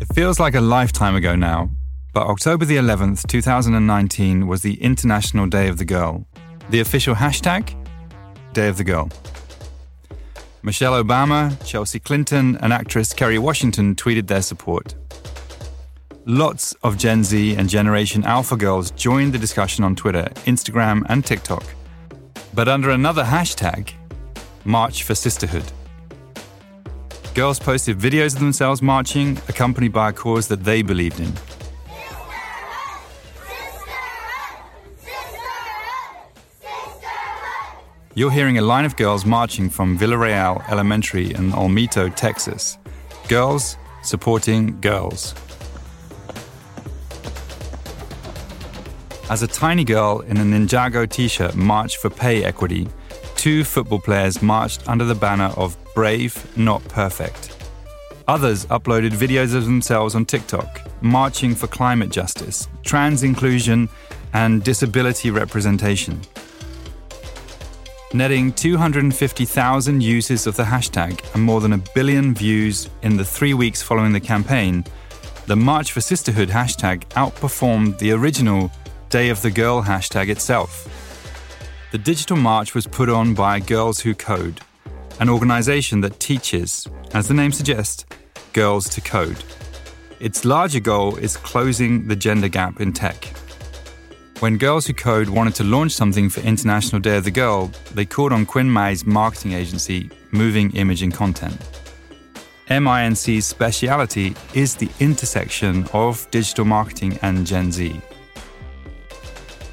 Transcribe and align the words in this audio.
It 0.00 0.12
feels 0.12 0.40
like 0.40 0.56
a 0.56 0.60
lifetime 0.60 1.14
ago 1.14 1.36
now, 1.36 1.70
but 2.12 2.26
October 2.26 2.64
the 2.64 2.76
11th, 2.76 3.28
2019 3.28 4.48
was 4.48 4.62
the 4.62 4.74
International 4.82 5.46
Day 5.46 5.68
of 5.68 5.78
the 5.78 5.84
Girl. 5.84 6.26
The 6.68 6.80
official 6.80 7.14
hashtag? 7.14 7.74
Day 8.52 8.66
of 8.66 8.76
the 8.76 8.82
Girl. 8.82 9.08
Michelle 10.64 11.00
Obama, 11.00 11.56
Chelsea 11.64 12.00
Clinton, 12.00 12.58
and 12.60 12.72
actress 12.72 13.12
Kerry 13.12 13.38
Washington 13.38 13.94
tweeted 13.94 14.26
their 14.26 14.42
support. 14.42 14.96
Lots 16.24 16.72
of 16.82 16.98
Gen 16.98 17.22
Z 17.22 17.54
and 17.54 17.68
Generation 17.68 18.24
Alpha 18.24 18.56
girls 18.56 18.90
joined 18.90 19.32
the 19.32 19.38
discussion 19.38 19.84
on 19.84 19.94
Twitter, 19.94 20.24
Instagram, 20.44 21.04
and 21.08 21.24
TikTok. 21.24 21.64
But 22.52 22.66
under 22.66 22.90
another 22.90 23.22
hashtag, 23.22 23.92
March 24.64 25.04
for 25.04 25.14
Sisterhood. 25.14 25.70
Girls 27.34 27.58
posted 27.58 27.98
videos 27.98 28.34
of 28.34 28.40
themselves 28.40 28.80
marching, 28.80 29.36
accompanied 29.48 29.92
by 29.92 30.10
a 30.10 30.12
cause 30.12 30.46
that 30.46 30.62
they 30.62 30.82
believed 30.82 31.18
in. 31.18 31.32
You're 38.14 38.30
hearing 38.30 38.58
a 38.58 38.62
line 38.62 38.84
of 38.84 38.94
girls 38.94 39.26
marching 39.26 39.68
from 39.68 39.98
Villarreal 39.98 40.62
Elementary 40.70 41.34
in 41.34 41.50
Olmito, 41.50 42.14
Texas. 42.14 42.78
Girls 43.26 43.76
supporting 44.04 44.80
girls. 44.80 45.34
As 49.28 49.42
a 49.42 49.48
tiny 49.48 49.82
girl 49.82 50.20
in 50.20 50.36
a 50.36 50.42
Ninjago 50.42 51.10
t 51.10 51.26
shirt 51.26 51.56
marched 51.56 51.96
for 51.96 52.10
pay 52.10 52.44
equity, 52.44 52.86
two 53.36 53.64
football 53.64 54.00
players 54.00 54.42
marched 54.42 54.88
under 54.88 55.04
the 55.04 55.14
banner 55.14 55.52
of 55.56 55.76
Brave, 55.94 56.56
Not 56.56 56.82
Perfect. 56.88 57.56
Others 58.26 58.66
uploaded 58.66 59.10
videos 59.10 59.54
of 59.54 59.64
themselves 59.64 60.14
on 60.14 60.24
TikTok, 60.24 60.80
marching 61.02 61.54
for 61.54 61.66
climate 61.66 62.10
justice, 62.10 62.68
trans 62.82 63.22
inclusion, 63.22 63.88
and 64.32 64.64
disability 64.64 65.30
representation. 65.30 66.20
Netting 68.14 68.52
250,000 68.52 70.00
uses 70.00 70.46
of 70.46 70.56
the 70.56 70.62
hashtag 70.62 71.20
and 71.34 71.42
more 71.42 71.60
than 71.60 71.72
a 71.72 71.82
billion 71.94 72.32
views 72.32 72.88
in 73.02 73.16
the 73.16 73.24
three 73.24 73.54
weeks 73.54 73.82
following 73.82 74.12
the 74.12 74.20
campaign, 74.20 74.84
the 75.46 75.56
March 75.56 75.92
for 75.92 76.00
Sisterhood 76.00 76.48
hashtag 76.48 77.04
outperformed 77.10 77.98
the 77.98 78.12
original 78.12 78.70
Day 79.10 79.28
of 79.28 79.42
the 79.42 79.50
Girl 79.50 79.82
hashtag 79.82 80.28
itself. 80.28 80.88
The 81.94 81.98
digital 81.98 82.36
march 82.36 82.74
was 82.74 82.88
put 82.88 83.08
on 83.08 83.34
by 83.34 83.60
Girls 83.60 84.00
Who 84.00 84.16
Code, 84.16 84.60
an 85.20 85.28
organization 85.28 86.00
that 86.00 86.18
teaches, 86.18 86.88
as 87.12 87.28
the 87.28 87.34
name 87.34 87.52
suggests, 87.52 88.04
girls 88.52 88.88
to 88.88 89.00
code. 89.00 89.44
Its 90.18 90.44
larger 90.44 90.80
goal 90.80 91.14
is 91.14 91.36
closing 91.36 92.08
the 92.08 92.16
gender 92.16 92.48
gap 92.48 92.80
in 92.80 92.92
tech. 92.92 93.26
When 94.40 94.58
Girls 94.58 94.88
Who 94.88 94.92
Code 94.92 95.28
wanted 95.28 95.54
to 95.54 95.62
launch 95.62 95.92
something 95.92 96.28
for 96.28 96.40
International 96.40 97.00
Day 97.00 97.16
of 97.16 97.22
the 97.22 97.30
Girl, 97.30 97.70
they 97.92 98.04
called 98.04 98.32
on 98.32 98.44
Quynh 98.44 98.66
Mai's 98.66 99.06
marketing 99.06 99.52
agency, 99.52 100.10
Moving 100.32 100.74
Image 100.74 101.02
and 101.02 101.14
Content. 101.14 101.60
MINC's 102.68 103.46
speciality 103.46 104.34
is 104.52 104.74
the 104.74 104.90
intersection 104.98 105.86
of 105.92 106.28
digital 106.32 106.64
marketing 106.64 107.20
and 107.22 107.46
Gen 107.46 107.70
Z. 107.70 108.00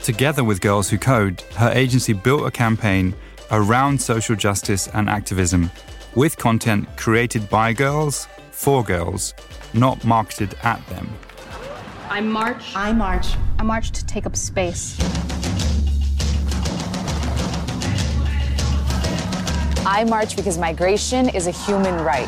Together 0.04 0.44
with 0.44 0.62
Girls 0.62 0.90
Who 0.90 0.98
Code, 0.98 1.42
her 1.58 1.72
agency 1.72 2.14
built 2.14 2.48
a 2.48 2.50
campaign 2.50 3.14
around 3.52 4.02
social 4.02 4.36
justice 4.36 4.88
and 4.88 5.08
activism 5.08 5.70
with 6.16 6.36
content 6.38 6.88
created 6.98 7.48
by 7.52 7.72
girls 7.72 8.28
for 8.50 8.84
girls, 8.84 9.36
not 9.76 10.04
marketed 10.04 10.56
at 10.64 10.84
them. 10.88 11.08
I 12.10 12.20
march. 12.20 12.76
I 12.76 12.92
march. 12.94 13.28
I 13.60 13.64
march 13.64 13.92
to 13.92 14.06
take 14.08 14.26
up 14.26 14.36
space. 14.36 14.98
I 19.86 20.04
march 20.10 20.36
because 20.36 20.58
migration 20.58 21.30
is 21.30 21.46
a 21.46 21.52
human 21.52 22.04
right. 22.04 22.28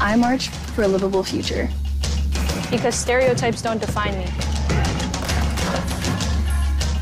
I 0.00 0.14
march 0.16 0.48
for 0.48 0.84
a 0.84 0.88
livable 0.88 1.24
future. 1.24 1.68
Because 2.70 2.94
stereotypes 2.94 3.62
don't 3.62 3.80
define 3.80 4.16
me. 4.16 4.26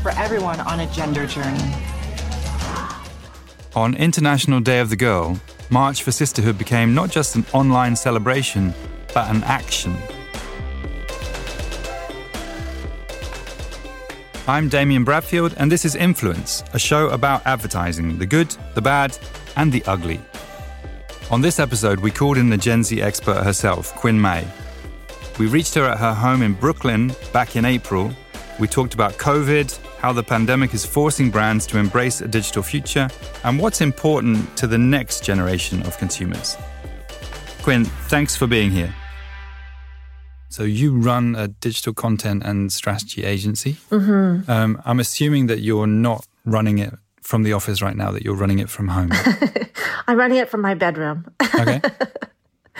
For 0.09 0.17
everyone 0.17 0.59
on 0.61 0.79
a 0.79 0.87
gender 0.87 1.27
journey. 1.27 1.71
On 3.75 3.93
International 3.93 4.59
Day 4.59 4.79
of 4.79 4.89
the 4.89 4.95
Girl, 4.95 5.39
March 5.69 6.01
for 6.01 6.11
Sisterhood 6.11 6.57
became 6.57 6.95
not 6.95 7.11
just 7.11 7.35
an 7.35 7.45
online 7.53 7.95
celebration, 7.95 8.73
but 9.13 9.29
an 9.29 9.43
action. 9.43 9.95
I'm 14.47 14.67
Damian 14.67 15.03
Bradfield, 15.03 15.53
and 15.57 15.71
this 15.71 15.85
is 15.85 15.93
Influence, 15.93 16.63
a 16.73 16.79
show 16.79 17.09
about 17.09 17.45
advertising 17.45 18.17
the 18.17 18.25
good, 18.25 18.49
the 18.73 18.81
bad, 18.81 19.15
and 19.57 19.71
the 19.71 19.83
ugly. 19.85 20.19
On 21.29 21.39
this 21.39 21.59
episode, 21.59 21.99
we 21.99 22.09
called 22.09 22.39
in 22.39 22.49
the 22.49 22.57
Gen 22.57 22.83
Z 22.83 22.99
expert 22.99 23.43
herself, 23.43 23.93
Quynh 23.93 24.17
Mai. 24.17 24.43
We 25.37 25.45
reached 25.45 25.75
her 25.75 25.85
at 25.85 25.99
her 25.99 26.15
home 26.15 26.41
in 26.41 26.53
Brooklyn 26.53 27.13
back 27.31 27.55
in 27.55 27.63
April. 27.63 28.11
We 28.59 28.67
talked 28.67 28.95
about 28.95 29.13
COVID, 29.13 29.77
how 29.99 30.13
the 30.13 30.23
pandemic 30.23 30.73
is 30.73 30.85
forcing 30.85 31.29
brands 31.29 31.67
to 31.67 31.77
embrace 31.77 32.21
a 32.21 32.27
digital 32.27 32.63
future, 32.63 33.09
and 33.43 33.59
what's 33.59 33.81
important 33.81 34.57
to 34.57 34.67
the 34.67 34.77
next 34.77 35.23
generation 35.23 35.81
of 35.83 35.97
consumers. 35.97 36.57
Quynh, 37.61 37.85
thanks 38.07 38.35
for 38.35 38.47
being 38.47 38.71
here. 38.71 38.93
So 40.49 40.63
you 40.63 40.97
run 40.97 41.35
a 41.35 41.47
digital 41.47 41.93
content 41.93 42.43
and 42.43 42.71
strategy 42.71 43.23
agency. 43.23 43.73
Mm-hmm. 43.91 44.49
Um, 44.49 44.81
I'm 44.85 44.99
assuming 44.99 45.47
that 45.47 45.59
you're 45.59 45.87
not 45.87 46.25
running 46.45 46.79
it 46.79 46.93
from 47.21 47.43
the 47.43 47.53
office 47.53 47.81
right 47.81 47.95
now; 47.95 48.11
that 48.11 48.23
you're 48.23 48.35
running 48.35 48.59
it 48.59 48.69
from 48.69 48.87
home. 48.87 49.11
I'm 50.07 50.17
running 50.17 50.37
it 50.37 50.49
from 50.49 50.61
my 50.61 50.73
bedroom. 50.73 51.31
Okay. 51.53 51.81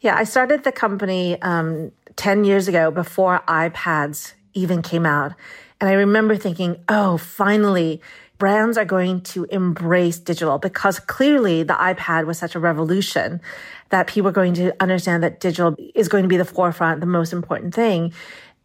yeah, 0.00 0.16
I 0.16 0.24
started 0.24 0.64
the 0.64 0.72
company 0.72 1.40
um, 1.42 1.92
10 2.16 2.44
years 2.44 2.66
ago 2.66 2.90
before 2.90 3.42
iPads 3.46 4.32
even 4.54 4.82
came 4.82 5.06
out. 5.06 5.34
And 5.82 5.88
I 5.88 5.94
remember 5.94 6.36
thinking, 6.36 6.76
oh, 6.88 7.18
finally, 7.18 8.00
brands 8.38 8.78
are 8.78 8.84
going 8.84 9.20
to 9.22 9.46
embrace 9.46 10.20
digital 10.20 10.58
because 10.58 11.00
clearly 11.00 11.64
the 11.64 11.74
iPad 11.74 12.24
was 12.24 12.38
such 12.38 12.54
a 12.54 12.60
revolution 12.60 13.40
that 13.88 14.06
people 14.06 14.28
are 14.28 14.32
going 14.32 14.54
to 14.54 14.72
understand 14.80 15.24
that 15.24 15.40
digital 15.40 15.74
is 15.96 16.06
going 16.06 16.22
to 16.22 16.28
be 16.28 16.36
the 16.36 16.44
forefront, 16.44 17.00
the 17.00 17.06
most 17.06 17.32
important 17.32 17.74
thing. 17.74 18.12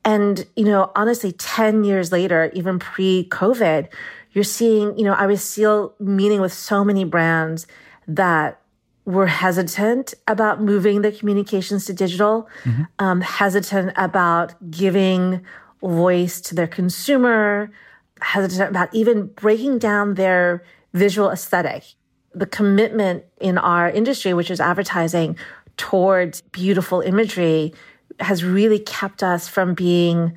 And, 0.06 0.45
you 0.56 0.66
know, 0.66 0.91
honestly, 0.95 1.31
10 1.31 1.83
years 1.83 2.11
later, 2.11 2.51
even 2.53 2.77
pre 2.77 3.27
COVID, 3.31 3.88
you're 4.33 4.44
seeing, 4.44 4.95
you 4.95 5.03
know, 5.03 5.13
I 5.13 5.25
was 5.25 5.44
still 5.44 5.95
meeting 6.00 6.39
with 6.39 6.53
so 6.53 6.83
many 6.85 7.03
brands 7.03 7.66
that 8.07 8.61
were 9.06 9.25
hesitant 9.25 10.13
about 10.27 10.61
moving 10.61 11.01
their 11.01 11.13
communications 11.13 11.85
to 11.85 11.94
digital, 11.94 12.47
mm-hmm. 12.63 12.83
um, 13.00 13.22
hesitant 13.22 13.94
about 13.95 14.53
giving 14.69 15.44
voice 15.81 16.41
to 16.41 16.55
their 16.55 16.67
consumer, 16.67 17.71
hesitant 18.21 18.69
about 18.69 18.93
even 18.93 19.27
breaking 19.27 19.79
down 19.79 20.15
their 20.15 20.63
visual 20.93 21.29
aesthetic. 21.29 21.83
The 22.33 22.45
commitment 22.45 23.23
in 23.39 23.57
our 23.57 23.89
industry, 23.89 24.33
which 24.33 24.51
is 24.51 24.59
advertising 24.59 25.38
towards 25.77 26.41
beautiful 26.41 27.01
imagery, 27.01 27.73
has 28.19 28.43
really 28.43 28.79
kept 28.79 29.23
us 29.23 29.47
from 29.47 29.73
being 29.73 30.35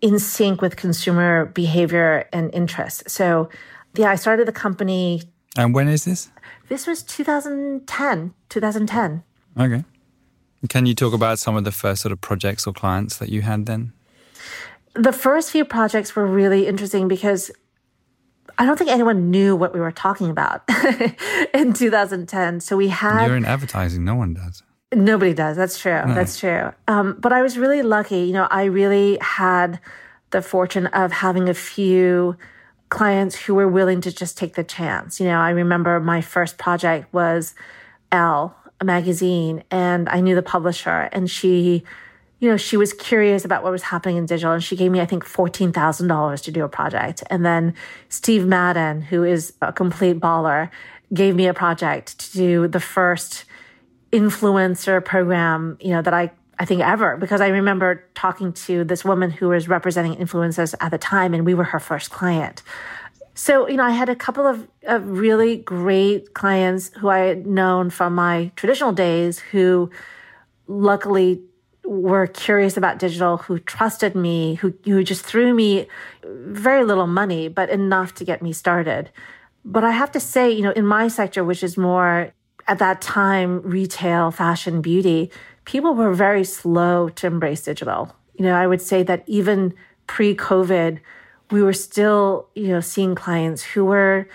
in 0.00 0.18
sync 0.18 0.62
with 0.62 0.76
consumer 0.76 1.46
behavior 1.46 2.28
and 2.32 2.52
interests. 2.54 3.12
So, 3.12 3.48
yeah, 3.96 4.10
I 4.10 4.14
started 4.14 4.46
the 4.46 4.52
company. 4.52 5.22
And 5.56 5.74
when 5.74 5.88
is 5.88 6.04
this? 6.04 6.30
This 6.68 6.86
was 6.86 7.02
2010. 7.02 8.34
2010. 8.48 9.22
Okay. 9.58 9.84
Can 10.68 10.86
you 10.86 10.94
talk 10.94 11.12
about 11.12 11.38
some 11.38 11.56
of 11.56 11.64
the 11.64 11.72
first 11.72 12.02
sort 12.02 12.12
of 12.12 12.20
projects 12.20 12.66
or 12.66 12.72
clients 12.72 13.16
that 13.16 13.28
you 13.30 13.42
had 13.42 13.66
then? 13.66 13.92
The 14.94 15.12
first 15.12 15.50
few 15.50 15.64
projects 15.64 16.16
were 16.16 16.26
really 16.26 16.66
interesting 16.66 17.08
because 17.08 17.50
I 18.58 18.66
don't 18.66 18.76
think 18.76 18.90
anyone 18.90 19.30
knew 19.30 19.56
what 19.56 19.72
we 19.72 19.80
were 19.80 19.92
talking 19.92 20.30
about 20.30 20.62
in 21.54 21.72
2010. 21.72 22.60
So 22.60 22.76
we 22.76 22.88
had. 22.88 23.26
You're 23.26 23.36
in 23.36 23.44
advertising, 23.44 24.04
no 24.04 24.14
one 24.14 24.34
does. 24.34 24.62
Nobody 24.92 25.32
does. 25.32 25.56
That's 25.56 25.78
true. 25.78 26.04
No. 26.04 26.14
That's 26.14 26.38
true. 26.38 26.72
Um, 26.88 27.16
but 27.20 27.32
I 27.32 27.42
was 27.42 27.56
really 27.56 27.82
lucky. 27.82 28.22
You 28.22 28.32
know, 28.32 28.48
I 28.50 28.64
really 28.64 29.18
had 29.20 29.80
the 30.30 30.42
fortune 30.42 30.86
of 30.88 31.12
having 31.12 31.48
a 31.48 31.54
few 31.54 32.36
clients 32.88 33.36
who 33.36 33.54
were 33.54 33.68
willing 33.68 34.00
to 34.00 34.12
just 34.12 34.36
take 34.36 34.54
the 34.54 34.64
chance. 34.64 35.20
You 35.20 35.26
know, 35.26 35.38
I 35.38 35.50
remember 35.50 36.00
my 36.00 36.20
first 36.20 36.58
project 36.58 37.12
was 37.14 37.54
Elle, 38.10 38.54
a 38.80 38.84
magazine, 38.84 39.62
and 39.70 40.08
I 40.08 40.20
knew 40.20 40.34
the 40.34 40.42
publisher, 40.42 41.08
and 41.12 41.30
she, 41.30 41.84
you 42.40 42.50
know, 42.50 42.56
she 42.56 42.76
was 42.76 42.92
curious 42.92 43.44
about 43.44 43.62
what 43.62 43.70
was 43.70 43.82
happening 43.82 44.16
in 44.16 44.26
digital, 44.26 44.52
and 44.52 44.64
she 44.64 44.74
gave 44.74 44.90
me, 44.90 45.00
I 45.00 45.06
think, 45.06 45.24
fourteen 45.24 45.72
thousand 45.72 46.08
dollars 46.08 46.40
to 46.42 46.50
do 46.50 46.64
a 46.64 46.68
project. 46.68 47.22
And 47.28 47.44
then 47.44 47.74
Steve 48.08 48.46
Madden, 48.46 49.02
who 49.02 49.22
is 49.24 49.52
a 49.60 49.72
complete 49.72 50.18
baller, 50.18 50.70
gave 51.12 51.36
me 51.36 51.46
a 51.46 51.54
project 51.54 52.18
to 52.18 52.32
do 52.32 52.68
the 52.68 52.80
first 52.80 53.44
influencer 54.10 55.04
program, 55.04 55.76
you 55.80 55.90
know, 55.90 56.02
that 56.02 56.14
I 56.14 56.32
I 56.58 56.64
think 56.64 56.82
ever 56.82 57.16
because 57.16 57.40
I 57.40 57.48
remember 57.48 58.04
talking 58.14 58.52
to 58.52 58.84
this 58.84 59.04
woman 59.04 59.30
who 59.30 59.48
was 59.48 59.68
representing 59.68 60.16
influencers 60.16 60.74
at 60.80 60.90
the 60.90 60.98
time 60.98 61.32
and 61.32 61.46
we 61.46 61.54
were 61.54 61.64
her 61.64 61.80
first 61.80 62.10
client. 62.10 62.62
So, 63.34 63.66
you 63.68 63.76
know, 63.76 63.84
I 63.84 63.92
had 63.92 64.10
a 64.10 64.16
couple 64.16 64.46
of, 64.46 64.68
of 64.82 65.08
really 65.08 65.56
great 65.56 66.34
clients 66.34 66.90
who 66.98 67.08
I 67.08 67.20
had 67.20 67.46
known 67.46 67.88
from 67.88 68.14
my 68.14 68.52
traditional 68.56 68.92
days 68.92 69.38
who 69.38 69.90
luckily 70.66 71.40
were 71.84 72.26
curious 72.26 72.76
about 72.76 72.98
digital, 72.98 73.38
who 73.38 73.58
trusted 73.58 74.14
me, 74.14 74.54
who, 74.56 74.74
who 74.84 75.02
just 75.02 75.24
threw 75.24 75.54
me 75.54 75.88
very 76.24 76.84
little 76.84 77.06
money, 77.06 77.48
but 77.48 77.70
enough 77.70 78.14
to 78.14 78.24
get 78.24 78.42
me 78.42 78.52
started. 78.52 79.10
But 79.64 79.84
I 79.84 79.90
have 79.90 80.12
to 80.12 80.20
say, 80.20 80.50
you 80.50 80.62
know, 80.62 80.70
in 80.72 80.86
my 80.86 81.08
sector, 81.08 81.44
which 81.44 81.62
is 81.62 81.76
more 81.76 82.32
at 82.66 82.78
that 82.78 83.00
time, 83.00 83.62
retail, 83.62 84.30
fashion, 84.30 84.80
beauty, 84.80 85.30
people 85.64 85.94
were 85.94 86.12
very 86.12 86.44
slow 86.44 87.08
to 87.10 87.26
embrace 87.26 87.62
digital. 87.62 88.14
You 88.34 88.44
know, 88.44 88.54
I 88.54 88.66
would 88.66 88.80
say 88.80 89.02
that 89.02 89.24
even 89.26 89.74
pre 90.06 90.34
COVID, 90.34 91.00
we 91.50 91.62
were 91.62 91.72
still, 91.72 92.48
you 92.54 92.68
know, 92.68 92.80
seeing 92.80 93.14
clients 93.14 93.62
who 93.62 93.84
were 93.84 94.28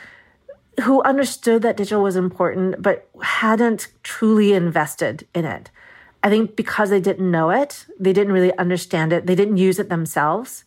who 0.84 1.02
understood 1.04 1.62
that 1.62 1.78
digital 1.78 2.04
was 2.04 2.18
important 2.18 2.82
but 2.82 3.08
hadn't 3.22 3.88
truly 4.04 4.52
invested 4.52 5.26
in 5.34 5.46
it. 5.46 5.72
I 6.26 6.30
think 6.30 6.56
because 6.56 6.90
they 6.90 7.00
didn't 7.00 7.30
know 7.30 7.52
it, 7.52 7.86
they 8.00 8.12
didn't 8.12 8.34
really 8.34 8.52
understand 8.58 9.14
it, 9.14 9.28
they 9.28 9.36
didn't 9.36 9.58
use 9.58 9.78
it 9.78 9.90
themselves. 9.90 10.64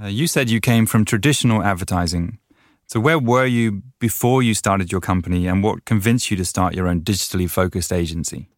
Uh, 0.00 0.08
you 0.08 0.26
said 0.26 0.50
you 0.50 0.60
came 0.60 0.84
from 0.84 1.06
traditional 1.06 1.62
advertising. 1.62 2.38
So, 2.86 3.00
where 3.00 3.18
were 3.18 3.46
you 3.46 3.82
before 3.98 4.42
you 4.42 4.52
started 4.52 4.92
your 4.92 5.00
company, 5.00 5.46
and 5.46 5.64
what 5.64 5.86
convinced 5.86 6.30
you 6.30 6.36
to 6.36 6.44
start 6.44 6.74
your 6.74 6.86
own 6.86 7.00
digitally 7.00 7.48
focused 7.48 7.94
agency? 7.94 8.50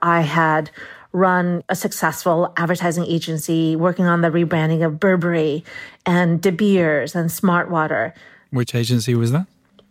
I 0.00 0.22
had 0.22 0.70
run 1.12 1.64
a 1.68 1.76
successful 1.76 2.54
advertising 2.56 3.04
agency 3.04 3.76
working 3.76 4.06
on 4.06 4.22
the 4.22 4.28
rebranding 4.28 4.86
of 4.86 4.98
Burberry 4.98 5.64
and 6.06 6.40
De 6.40 6.50
Beers 6.50 7.14
and 7.14 7.28
Smartwater. 7.28 8.14
Which 8.50 8.74
agency 8.74 9.14
was 9.14 9.32
that? 9.32 9.46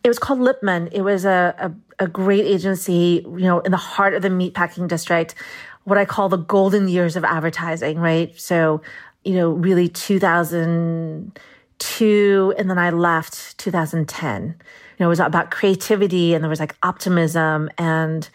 It 0.09 0.17
was 0.17 0.17
called 0.17 0.39
Lipman. 0.39 0.89
It 0.91 1.03
was 1.03 1.23
a, 1.23 1.53
a, 1.59 1.71
a 2.05 2.07
great 2.07 2.43
agency, 2.43 3.23
you 3.23 3.41
know, 3.41 3.59
in 3.59 3.69
the 3.69 3.77
heart 3.77 4.15
of 4.15 4.23
the 4.23 4.29
meatpacking 4.29 4.87
district, 4.87 5.35
what 5.83 5.99
I 5.99 6.05
call 6.05 6.29
the 6.29 6.37
golden 6.37 6.87
years 6.87 7.15
of 7.15 7.23
advertising, 7.23 7.99
right? 7.99 8.33
So, 8.35 8.81
you 9.23 9.35
know, 9.35 9.51
really 9.51 9.87
2002, 9.87 12.53
and 12.57 12.69
then 12.71 12.79
I 12.79 12.89
left 12.89 13.55
2010. 13.59 14.47
You 14.47 14.55
know, 14.99 15.05
it 15.05 15.09
was 15.09 15.19
about 15.19 15.51
creativity 15.51 16.33
and 16.33 16.43
there 16.43 16.49
was 16.49 16.59
like 16.59 16.75
optimism 16.81 17.69
and 17.77 18.27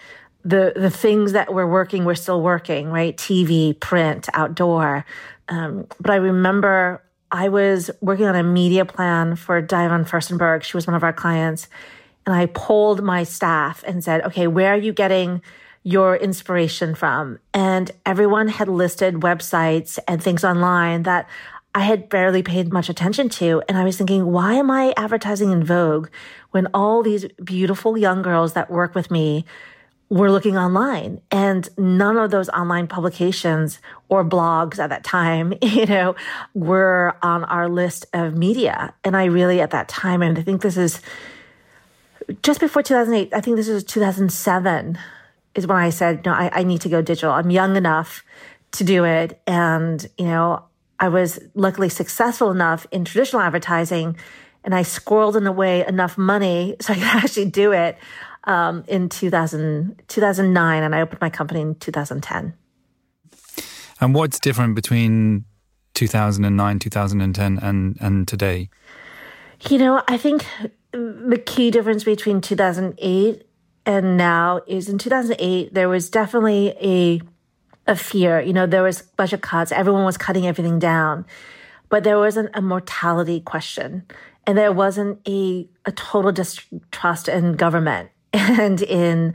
the 0.45 0.75
the 0.77 0.91
things 0.91 1.33
that 1.33 1.53
were 1.53 1.67
working 1.67 2.05
were 2.05 2.15
still 2.15 2.41
working, 2.41 2.91
right? 2.91 3.17
TV, 3.17 3.81
print, 3.81 4.29
outdoor. 4.33 5.05
Um, 5.49 5.89
but 5.99 6.13
I 6.13 6.17
remember 6.17 7.03
I 7.31 7.49
was 7.49 7.91
working 8.01 8.27
on 8.27 8.37
a 8.37 8.43
media 8.43 8.85
plan 8.85 9.37
for 9.37 9.61
Diane 9.61 10.05
Furstenberg. 10.05 10.63
She 10.63 10.77
was 10.77 10.87
one 10.87 10.95
of 10.95 11.03
our 11.03 11.13
clients. 11.13 11.69
And 12.27 12.35
I 12.35 12.47
polled 12.47 13.03
my 13.03 13.25
staff 13.25 13.85
and 13.87 14.03
said, 14.03 14.23
okay, 14.23 14.47
where 14.47 14.73
are 14.73 14.79
you 14.79 14.93
getting 14.93 15.43
your 15.83 16.17
inspiration 16.17 16.95
from? 16.95 17.39
And 17.53 17.91
everyone 18.07 18.49
had 18.49 18.69
listed 18.69 19.17
websites 19.17 19.99
and 20.09 20.23
things 20.23 20.45
online 20.45 21.03
that 21.03 21.29
I 21.75 21.81
had 21.81 22.09
barely 22.09 22.43
paid 22.43 22.73
much 22.73 22.89
attention 22.89 23.29
to. 23.31 23.63
And 23.69 23.77
I 23.77 23.85
was 23.85 23.99
thinking, 23.99 24.27
why 24.27 24.55
am 24.55 24.71
I 24.71 24.95
advertising 24.97 25.51
in 25.51 25.65
Vogue 25.65 26.09
when 26.53 26.69
all 26.73 27.03
these 27.03 27.27
beautiful 27.43 27.99
young 27.99 28.23
girls 28.23 28.53
that 28.53 28.71
work 28.71 28.95
with 28.95 29.11
me 29.11 29.45
were 30.11 30.31
looking 30.31 30.57
online 30.57 31.21
and 31.31 31.69
none 31.79 32.17
of 32.17 32.31
those 32.31 32.49
online 32.51 32.87
publications 32.87 33.79
or 34.09 34.25
blogs 34.25 34.79
at 34.79 34.91
that 34.91 35.03
time, 35.03 35.55
you 35.63 35.87
know, 35.87 36.15
were 36.55 37.17
on 37.23 37.45
our 37.45 37.69
list 37.69 38.07
of 38.13 38.37
media. 38.37 38.95
And 39.03 39.17
I 39.17 39.25
really, 39.25 39.61
at 39.61 39.71
that 39.71 39.89
time, 39.89 40.23
and 40.23 40.39
I 40.39 40.43
think 40.43 40.63
this 40.63 40.77
is 40.77 41.01
just 42.43 42.61
before 42.61 42.83
2008, 42.83 43.35
I 43.35 43.41
think 43.41 43.57
this 43.57 43.69
was 43.69 43.85
2007 43.85 44.99
is 45.55 45.67
when 45.67 45.79
I 45.79 45.91
said, 45.91 46.25
no, 46.25 46.33
I, 46.33 46.51
I 46.53 46.63
need 46.65 46.81
to 46.83 46.89
go 46.89 47.01
digital. 47.01 47.33
I'm 47.33 47.51
young 47.51 47.77
enough 47.77 48.25
to 48.73 48.85
do 48.85 49.05
it. 49.05 49.41
And, 49.47 50.05
you 50.19 50.27
know, 50.27 50.65
I 50.99 51.09
was 51.09 51.39
luckily 51.55 51.89
successful 51.89 52.51
enough 52.51 52.87
in 52.91 53.05
traditional 53.05 53.43
advertising 53.43 54.17
and 54.65 54.75
I 54.75 54.83
squirreled 54.83 55.37
in 55.37 55.47
a 55.47 55.53
way 55.53 55.87
enough 55.87 56.17
money 56.17 56.77
so 56.81 56.93
I 56.93 56.97
could 56.97 57.05
actually 57.05 57.51
do 57.51 57.73
it 57.73 57.99
um, 58.45 58.85
in 58.89 59.09
2000, 59.09 60.03
2009, 60.09 60.83
and 60.83 60.95
I 60.95 61.01
opened 61.01 61.21
my 61.21 61.31
company 61.31 61.61
in 61.61 61.75
2010. 61.77 62.55
And 64.01 64.15
what's 64.15 64.39
different 64.39 64.75
between 64.75 65.45
2009, 65.95 66.79
2010, 66.79 67.59
and, 67.59 67.97
and 68.01 68.29
today? 68.29 68.69
You 69.69 69.79
know, 69.79 70.03
I 70.09 70.19
think 70.19 70.45
the 70.93 71.43
key 71.45 71.71
difference 71.71 72.05
between 72.05 72.41
2008 72.41 73.47
and 73.87 74.17
now 74.17 74.61
is 74.67 74.89
in 74.89 74.99
2008, 74.99 75.75
there 75.75 75.89
was 75.89 76.11
definitely 76.11 76.75
a, 76.81 77.21
a 77.91 77.97
fear. 77.97 78.41
You 78.41 78.53
know, 78.53 78.67
there 78.67 78.83
was 78.83 79.03
budget 79.03 79.43
cuts. 79.43 79.73
Everyone 79.73 80.05
was 80.05 80.17
cutting 80.17 80.47
everything 80.47 80.79
down, 80.79 81.25
but 81.89 82.05
there 82.05 82.19
wasn't 82.19 82.51
a 82.55 82.63
mortality 82.63 83.41
question 83.41 84.05
and 84.47 84.59
there 84.59 84.73
wasn't 84.73 85.21
a, 85.27 85.69
a 85.85 85.93
total 85.93 86.33
distrust 86.33 87.29
in 87.29 87.55
government 87.55 88.11
and 88.35 88.83
in 88.83 89.35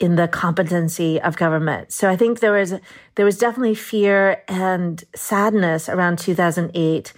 in 0.00 0.16
the 0.16 0.26
competency 0.26 1.20
of 1.20 1.36
government. 1.36 1.92
So 1.92 2.08
I 2.08 2.16
think 2.16 2.40
there 2.40 2.52
was 2.52 2.74
there 3.14 3.24
was 3.24 3.38
definitely 3.38 3.74
fear 3.74 4.42
and 4.48 5.04
sadness 5.14 5.88
around 5.88 6.18
2008, 6.18 7.12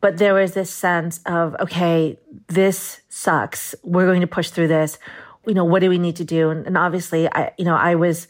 but 0.00 0.18
there 0.18 0.34
was 0.34 0.52
this 0.52 0.70
sense 0.70 1.20
of 1.26 1.56
okay, 1.60 2.18
this 2.48 3.00
sucks. 3.08 3.74
We're 3.82 4.06
going 4.06 4.20
to 4.20 4.26
push 4.26 4.50
through 4.50 4.68
this. 4.68 4.98
You 5.46 5.54
know, 5.54 5.64
what 5.64 5.80
do 5.80 5.88
we 5.88 5.98
need 5.98 6.16
to 6.16 6.24
do? 6.24 6.50
And, 6.50 6.66
and 6.66 6.76
obviously, 6.76 7.28
I 7.32 7.52
you 7.58 7.64
know 7.64 7.76
I 7.76 7.94
was 7.94 8.28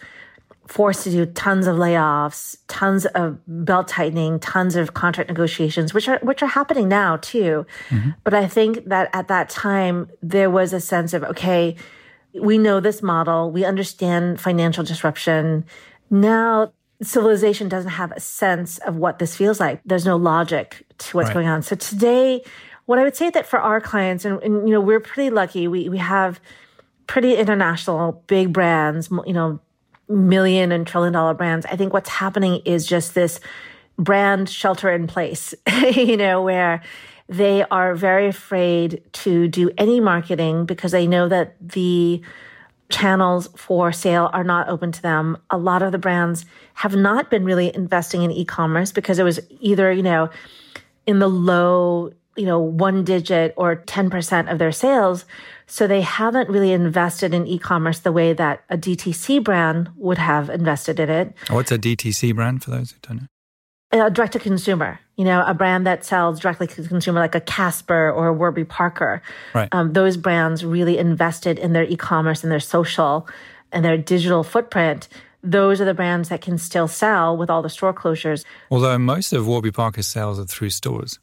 forced 0.69 1.05
to 1.05 1.11
do 1.11 1.27
tons 1.27 1.67
of 1.67 1.77
layoffs, 1.77 2.57
tons 2.67 3.07
of 3.07 3.39
belt 3.47 3.87
tightening, 3.89 4.41
tons 4.41 4.75
of 4.77 4.95
contract 4.95 5.31
negotiations, 5.31 5.93
which 5.93 6.09
are 6.09 6.19
which 6.23 6.43
are 6.43 6.49
happening 6.49 6.89
now 6.89 7.17
too. 7.17 7.67
Mm-hmm. 7.89 8.11
But 8.23 8.35
I 8.35 8.47
think 8.47 8.85
that 8.87 9.11
at 9.13 9.29
that 9.29 9.49
time 9.49 10.11
there 10.23 10.51
was 10.51 10.73
a 10.73 10.81
sense 10.81 11.13
of 11.13 11.25
okay 11.25 11.77
we 12.41 12.59
know 12.59 12.81
this 12.81 13.03
model. 13.03 13.51
We 13.51 13.65
understand 13.65 14.41
financial 14.41 14.85
disruption. 14.85 15.65
Now, 16.11 16.73
civilization 17.03 17.69
doesn't 17.69 17.91
have 17.91 18.13
a 18.13 18.21
sense 18.21 18.79
of 18.79 18.97
what 18.97 19.19
this 19.19 19.37
feels 19.37 19.61
like. 19.61 19.81
There's 19.85 20.07
no 20.07 20.17
logic 20.17 20.87
to 20.99 21.17
what's 21.17 21.29
right. 21.29 21.35
going 21.35 21.49
on. 21.49 21.63
So 21.63 21.77
today, 21.77 22.43
what 22.87 22.99
I 22.99 23.03
would 23.03 23.17
say 23.17 23.31
that 23.31 23.47
for 23.47 23.59
our 23.59 23.81
clients, 23.81 24.25
and, 24.25 24.43
and, 24.43 24.69
you 24.69 24.75
know, 24.75 24.81
we're 24.81 25.01
pretty 25.01 25.31
lucky. 25.31 25.69
We 25.69 25.89
we 25.89 25.99
have 25.99 26.41
pretty 27.07 27.35
international, 27.35 28.25
big 28.27 28.53
brands. 28.53 29.11
You 29.27 29.33
know, 29.33 29.61
million 30.09 30.73
and 30.73 30.87
trillion 30.87 31.13
dollar 31.13 31.35
brands. 31.35 31.67
I 31.67 31.77
think 31.77 31.93
what's 31.93 32.09
happening 32.09 32.63
is 32.65 32.87
just 32.87 33.15
this 33.15 33.41
brand 33.99 34.49
shelter 34.49 34.91
in 34.91 35.07
place. 35.07 35.55
you 35.95 36.17
know, 36.17 36.43
where 36.43 36.83
they 37.29 37.65
are 37.65 37.95
very 37.95 38.29
afraid 38.29 39.03
to 39.13 39.49
do 39.49 39.71
any 39.79 40.01
marketing 40.01 40.65
because 40.65 40.93
they 40.93 41.07
know 41.07 41.29
that 41.29 41.57
the 41.61 42.21
channels 42.89 43.49
for 43.57 43.91
sale 43.91 44.31
are 44.33 44.45
not 44.45 44.69
open 44.69 44.93
to 44.93 45.03
them. 45.03 45.37
A 45.51 45.59
lot 45.59 45.83
of 45.83 45.93
the 45.93 45.99
brands 45.99 46.47
have 46.75 46.95
not 46.95 47.31
been 47.31 47.45
really 47.45 47.75
investing 47.75 48.23
in 48.23 48.31
e-commerce 48.31 48.93
because 48.93 49.19
it 49.19 49.25
was 49.25 49.41
either, 49.61 49.91
you 49.91 50.03
know, 50.03 50.31
in 51.07 51.19
the 51.19 51.29
low, 51.29 52.13
you 52.37 52.47
know, 52.47 52.61
one 52.61 53.03
digit 53.03 53.55
or 53.57 53.77
10% 53.77 54.53
of 54.53 54.59
their 54.59 54.73
sales. 54.73 55.25
So 55.67 55.89
they 55.89 56.03
haven't 56.03 56.49
really 56.49 56.71
invested 56.71 57.35
in 57.35 57.47
e-commerce 57.47 58.01
the 58.01 58.13
way 58.13 58.33
that 58.35 58.63
a 58.71 58.79
DTC 58.79 59.43
brand 59.43 59.91
would 59.97 60.19
have 60.19 60.49
invested 60.49 61.01
in 61.01 61.11
it. 61.11 61.35
What's 61.51 61.73
a 61.73 61.79
DTC 61.79 62.37
brand 62.37 62.63
for 62.63 62.71
those 62.71 62.93
who 62.93 62.99
don't 63.03 63.23
know? 63.23 63.27
Direct 64.11 64.33
to 64.35 64.39
consumer, 64.39 65.01
you 65.17 65.25
know, 65.25 65.45
a 65.47 65.55
brand 65.55 65.87
that 65.87 66.05
sells 66.05 66.41
directly 66.41 66.67
to 66.67 66.89
consumer, 66.89 67.21
like 67.21 67.35
a 67.35 67.41
Casper 67.41 68.11
or 68.11 68.29
a 68.29 68.33
Warby 68.33 68.65
Parker. 68.65 69.23
Right. 69.55 69.69
Um, 69.73 69.93
those 69.93 70.17
brands 70.17 70.65
really 70.65 70.99
invested 70.99 71.59
in 71.59 71.73
their 71.73 71.85
e-commerce 71.85 72.43
and 72.43 72.51
their 72.51 72.61
social 72.61 73.29
and 73.73 73.85
their 73.85 73.99
digital 73.99 74.45
footprint. 74.45 75.09
Those 75.43 75.81
are 75.81 75.85
the 75.85 75.95
brands 75.95 76.29
that 76.29 76.41
can 76.41 76.59
still 76.59 76.89
sell 76.89 77.37
with 77.37 77.51
all 77.51 77.63
the 77.63 77.69
store 77.69 77.95
closures. 77.95 78.45
Although 78.71 78.99
most 78.99 79.33
of 79.33 79.47
Warby 79.47 79.71
Parker's 79.71 80.07
sales 80.07 80.39
are 80.39 80.45
through 80.45 80.71
stores. 80.71 81.19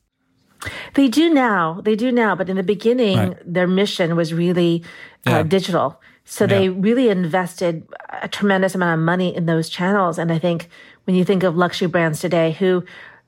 They 0.94 1.10
do 1.10 1.34
now. 1.34 1.82
They 1.84 1.96
do 1.96 2.12
now. 2.12 2.36
But 2.36 2.50
in 2.50 2.56
the 2.56 2.64
beginning, 2.64 3.18
right. 3.18 3.38
their 3.46 3.68
mission 3.68 4.16
was 4.16 4.34
really 4.34 4.84
uh, 5.28 5.32
yeah. 5.32 5.44
digital. 5.44 6.00
So 6.26 6.46
yeah. 6.46 6.48
they 6.48 6.70
really 6.70 7.10
invested 7.10 7.88
a 8.22 8.28
tremendous 8.28 8.76
amount 8.76 9.00
of 9.00 9.06
money 9.06 9.36
in 9.36 9.46
those 9.46 9.70
channels. 9.70 10.18
And 10.18 10.32
I 10.32 10.40
think 10.40 10.70
when 11.06 11.16
you 11.16 11.26
think 11.26 11.44
of 11.44 11.58
luxury 11.58 11.88
brands 11.88 12.20
today 12.20 12.54
who, 12.54 12.84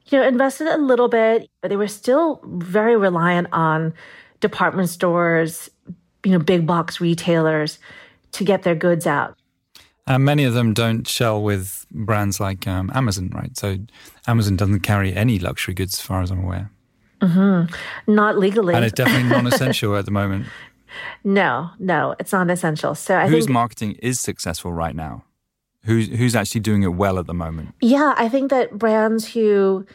you 0.07 0.17
know, 0.17 0.25
invested 0.25 0.67
a 0.67 0.77
little 0.77 1.09
bit, 1.09 1.49
but 1.61 1.69
they 1.69 1.75
were 1.75 1.87
still 1.87 2.39
very 2.45 2.95
reliant 2.95 3.47
on 3.51 3.93
department 4.39 4.89
stores, 4.89 5.69
you 6.23 6.31
know, 6.31 6.39
big 6.39 6.65
box 6.65 7.01
retailers 7.01 7.79
to 8.31 8.43
get 8.43 8.63
their 8.63 8.75
goods 8.75 9.05
out. 9.05 9.37
And 10.07 10.23
many 10.23 10.43
of 10.43 10.53
them 10.53 10.73
don't 10.73 11.07
shell 11.07 11.41
with 11.41 11.85
brands 11.89 12.39
like 12.39 12.67
um, 12.67 12.91
Amazon, 12.93 13.31
right? 13.33 13.57
So 13.57 13.77
Amazon 14.27 14.55
doesn't 14.55 14.81
carry 14.81 15.13
any 15.13 15.39
luxury 15.39 15.73
goods, 15.73 15.95
as 15.95 16.01
far 16.01 16.21
as 16.21 16.29
I'm 16.29 16.43
aware. 16.43 16.69
Not 18.07 18.37
legally. 18.37 18.75
And 18.75 18.85
it's 18.85 18.93
definitely 18.93 19.29
non 19.29 19.47
essential 19.51 19.95
at 19.95 20.05
the 20.05 20.11
moment. 20.11 20.45
No, 21.23 21.69
no, 21.79 22.15
it's 22.19 22.31
not 22.31 22.49
essential. 22.49 22.95
So 22.95 23.17
I 23.17 23.27
Whose 23.27 23.45
think 23.45 23.53
marketing 23.53 23.91
is 24.01 24.19
successful 24.19 24.73
right 24.73 24.95
now? 24.95 25.23
Who's, 25.83 26.07
who's 26.09 26.35
actually 26.35 26.61
doing 26.61 26.83
it 26.83 26.93
well 26.93 27.19
at 27.19 27.27
the 27.27 27.33
moment? 27.33 27.75
Yeah, 27.79 28.15
I 28.17 28.27
think 28.27 28.49
that 28.49 28.77
brands 28.77 29.33
who 29.33 29.85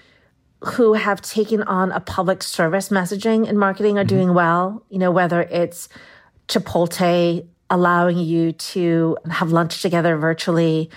who 0.62 0.92
have 0.92 1.22
taken 1.22 1.62
on 1.62 1.90
a 1.90 2.00
public 2.00 2.42
service 2.42 2.90
messaging 2.90 3.48
and 3.48 3.58
marketing 3.58 3.96
are 3.96 4.02
mm-hmm. 4.02 4.16
doing 4.16 4.34
well. 4.34 4.84
You 4.90 4.98
know, 4.98 5.10
whether 5.10 5.42
it's 5.42 5.88
Chipotle 6.48 7.46
allowing 7.70 8.18
you 8.18 8.52
to 8.52 9.16
have 9.30 9.52
lunch 9.52 9.80
together 9.80 10.16
virtually 10.16 10.90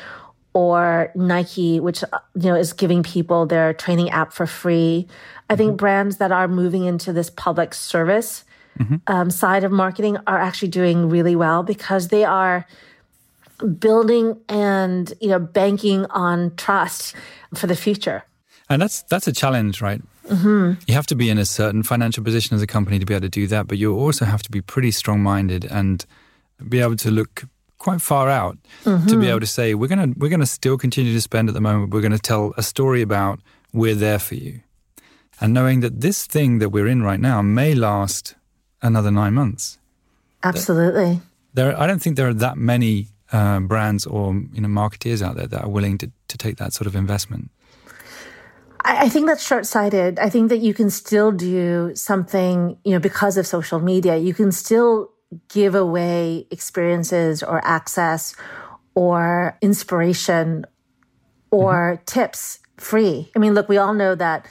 or 0.54 1.12
Nike, 1.16 1.80
which 1.80 2.04
you 2.36 2.50
know 2.50 2.56
is 2.56 2.74
giving 2.74 3.04
people 3.04 3.46
their 3.46 3.74
training 3.74 4.10
app 4.10 4.34
for 4.34 4.46
free. 4.46 5.08
I 5.50 5.56
think 5.56 5.72
mm-hmm. 5.72 5.78
brands 5.78 6.18
that 6.18 6.32
are 6.32 6.48
moving 6.48 6.86
into 6.86 7.14
this 7.14 7.30
public 7.30 7.74
service 7.74 8.44
um, 9.08 9.30
side 9.30 9.64
of 9.64 9.72
marketing 9.72 10.18
are 10.28 10.40
actually 10.40 10.70
doing 10.70 11.10
really 11.10 11.36
well 11.36 11.64
because 11.64 12.08
they 12.10 12.24
are 12.24 12.66
building 13.80 14.40
and 14.50 15.14
you 15.22 15.30
know 15.30 15.40
banking 15.40 16.06
on 16.08 16.56
trust 16.56 17.16
for 17.54 17.68
the 17.68 17.76
future. 17.76 18.24
And 18.70 18.82
that's 18.82 19.04
that's 19.04 19.28
a 19.28 19.34
challenge, 19.34 19.82
right? 19.82 20.02
Mm-hmm. 20.28 20.82
You 20.88 20.94
have 20.94 21.08
to 21.08 21.16
be 21.16 21.30
in 21.30 21.38
a 21.38 21.46
certain 21.46 21.84
financial 21.84 22.24
position 22.24 22.56
as 22.56 22.62
a 22.62 22.68
company 22.68 22.98
to 22.98 23.06
be 23.06 23.14
able 23.14 23.22
to 23.22 23.30
do 23.30 23.48
that, 23.48 23.68
but 23.68 23.78
you 23.78 23.94
also 23.96 24.26
have 24.26 24.42
to 24.44 24.52
be 24.52 24.62
pretty 24.62 24.92
strong-minded 24.92 25.66
and 25.66 26.06
be 26.70 26.80
able 26.80 26.96
to 26.96 27.12
look 27.12 27.44
quite 27.78 28.02
far 28.02 28.30
out 28.30 28.58
to 28.86 29.20
be 29.20 29.28
able 29.28 29.42
to 29.42 29.46
say 29.46 29.74
we're 29.74 29.90
gonna 29.90 30.14
we're 30.18 30.30
gonna 30.30 30.46
still 30.46 30.78
continue 30.78 31.14
to 31.14 31.22
spend 31.22 31.50
at 31.50 31.54
the 31.54 31.62
moment. 31.62 31.94
We're 31.94 32.02
gonna 32.02 32.18
tell 32.18 32.54
a 32.58 32.64
story 32.64 33.02
about 33.02 33.40
we're 33.74 33.96
there 33.96 34.20
for 34.20 34.36
you, 34.36 34.62
and 35.42 35.54
knowing 35.54 35.82
that 35.82 36.00
this 36.00 36.26
thing 36.26 36.60
that 36.60 36.70
we're 36.70 36.88
in 36.88 37.04
right 37.04 37.20
now 37.20 37.42
may 37.42 37.76
last 37.76 38.36
another 38.84 39.10
nine 39.10 39.34
months. 39.34 39.80
Absolutely. 40.44 41.22
There, 41.54 41.80
I 41.80 41.88
don't 41.88 42.02
think 42.02 42.18
there 42.18 42.28
are 42.28 42.34
that 42.34 42.58
many 42.58 43.08
uh, 43.32 43.60
brands 43.62 44.06
or 44.06 44.34
you 44.54 44.62
know 44.62 44.68
marketeers 44.68 45.22
out 45.22 45.36
there 45.36 45.48
that 45.48 45.64
are 45.64 45.70
willing 45.70 45.98
to 46.00 46.12
to 46.28 46.38
take 46.38 46.58
that 46.58 46.74
sort 46.74 46.88
of 46.88 46.96
investment. 46.96 47.50
I 48.82 49.06
I 49.06 49.10
think 49.10 49.28
that's 49.28 49.46
short 49.46 49.66
sighted. 49.66 50.20
I 50.20 50.30
think 50.30 50.50
that 50.50 50.60
you 50.60 50.74
can 50.74 50.90
still 50.90 51.32
do 51.32 51.92
something, 51.96 52.78
you 52.84 52.92
know, 52.92 53.00
because 53.00 53.38
of 53.38 53.48
social 53.48 53.80
media. 53.80 54.18
You 54.18 54.34
can 54.34 54.52
still 54.52 55.10
give 55.50 55.74
away 55.74 56.48
experiences 56.52 57.42
or 57.42 57.66
access 57.66 58.36
or 58.94 59.58
inspiration 59.62 60.66
or 61.50 62.02
tips 62.06 62.60
free. 62.78 63.32
I 63.36 63.40
mean, 63.40 63.54
look, 63.54 63.70
we 63.70 63.78
all 63.78 63.94
know 63.94 64.16
that 64.16 64.46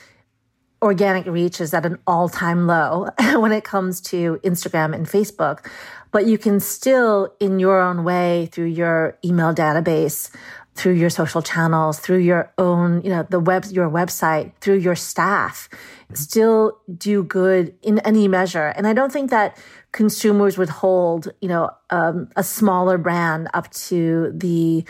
organic 0.82 1.26
reach 1.26 1.60
is 1.60 1.72
at 1.72 1.86
an 1.86 1.98
all 2.06 2.28
time 2.28 2.66
low 2.66 3.08
when 3.34 3.52
it 3.52 3.64
comes 3.64 4.00
to 4.00 4.38
Instagram 4.44 4.94
and 4.94 5.06
Facebook. 5.06 5.66
But 6.10 6.26
you 6.26 6.36
can 6.36 6.60
still, 6.60 7.34
in 7.40 7.58
your 7.58 7.80
own 7.80 8.04
way, 8.04 8.50
through 8.52 8.66
your 8.66 9.16
email 9.24 9.54
database, 9.54 10.30
through 10.74 10.94
your 10.94 11.10
social 11.10 11.42
channels, 11.42 11.98
through 11.98 12.18
your 12.18 12.52
own, 12.58 13.02
you 13.02 13.10
know, 13.10 13.26
the 13.28 13.40
web, 13.40 13.64
your 13.66 13.88
website, 13.88 14.52
through 14.60 14.78
your 14.78 14.94
staff, 14.94 15.68
still 16.14 16.78
do 16.96 17.22
good 17.22 17.74
in 17.82 17.98
any 18.00 18.28
measure. 18.28 18.68
And 18.76 18.86
I 18.86 18.92
don't 18.92 19.12
think 19.12 19.30
that 19.30 19.56
consumers 19.92 20.56
would 20.56 20.70
hold, 20.70 21.28
you 21.40 21.48
know, 21.48 21.70
um, 21.90 22.28
a 22.36 22.42
smaller 22.42 22.96
brand 22.96 23.48
up 23.52 23.70
to 23.70 24.32
the 24.34 24.84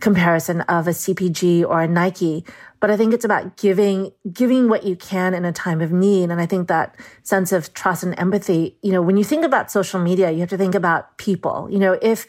comparison 0.00 0.62
of 0.62 0.86
a 0.86 0.90
CPG 0.90 1.64
or 1.68 1.82
a 1.82 1.88
Nike. 1.88 2.44
But 2.80 2.90
I 2.90 2.96
think 2.96 3.12
it's 3.12 3.24
about 3.24 3.56
giving, 3.56 4.12
giving 4.32 4.68
what 4.68 4.84
you 4.84 4.96
can 4.96 5.34
in 5.34 5.44
a 5.44 5.52
time 5.52 5.80
of 5.80 5.90
need. 5.90 6.30
And 6.30 6.40
I 6.40 6.46
think 6.46 6.68
that 6.68 6.96
sense 7.22 7.52
of 7.52 7.74
trust 7.74 8.02
and 8.02 8.18
empathy, 8.18 8.76
you 8.82 8.92
know, 8.92 9.02
when 9.02 9.16
you 9.16 9.24
think 9.24 9.44
about 9.44 9.70
social 9.70 10.00
media, 10.00 10.30
you 10.30 10.40
have 10.40 10.50
to 10.50 10.58
think 10.58 10.74
about 10.74 11.18
people. 11.18 11.68
You 11.70 11.78
know, 11.78 11.98
if, 12.00 12.26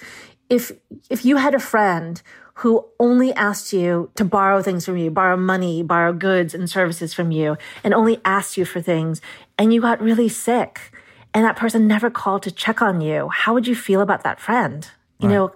if, 0.49 0.71
if 1.09 1.23
you 1.23 1.37
had 1.37 1.53
a 1.53 1.59
friend 1.59 2.21
who 2.55 2.85
only 2.99 3.33
asked 3.35 3.71
you 3.71 4.11
to 4.15 4.25
borrow 4.25 4.61
things 4.61 4.83
from 4.85 4.97
you, 4.97 5.09
borrow 5.09 5.37
money, 5.37 5.81
borrow 5.81 6.11
goods 6.11 6.53
and 6.53 6.69
services 6.69 7.13
from 7.13 7.31
you, 7.31 7.55
and 7.83 7.93
only 7.93 8.19
asked 8.25 8.57
you 8.57 8.65
for 8.65 8.81
things, 8.81 9.21
and 9.57 9.73
you 9.73 9.79
got 9.79 10.01
really 10.01 10.27
sick, 10.27 10.91
and 11.33 11.45
that 11.45 11.55
person 11.55 11.87
never 11.87 12.09
called 12.09 12.43
to 12.43 12.51
check 12.51 12.81
on 12.81 12.99
you, 12.99 13.29
how 13.29 13.53
would 13.53 13.65
you 13.65 13.75
feel 13.75 14.01
about 14.01 14.23
that 14.23 14.41
friend? 14.41 14.89
You 15.21 15.27
know, 15.27 15.51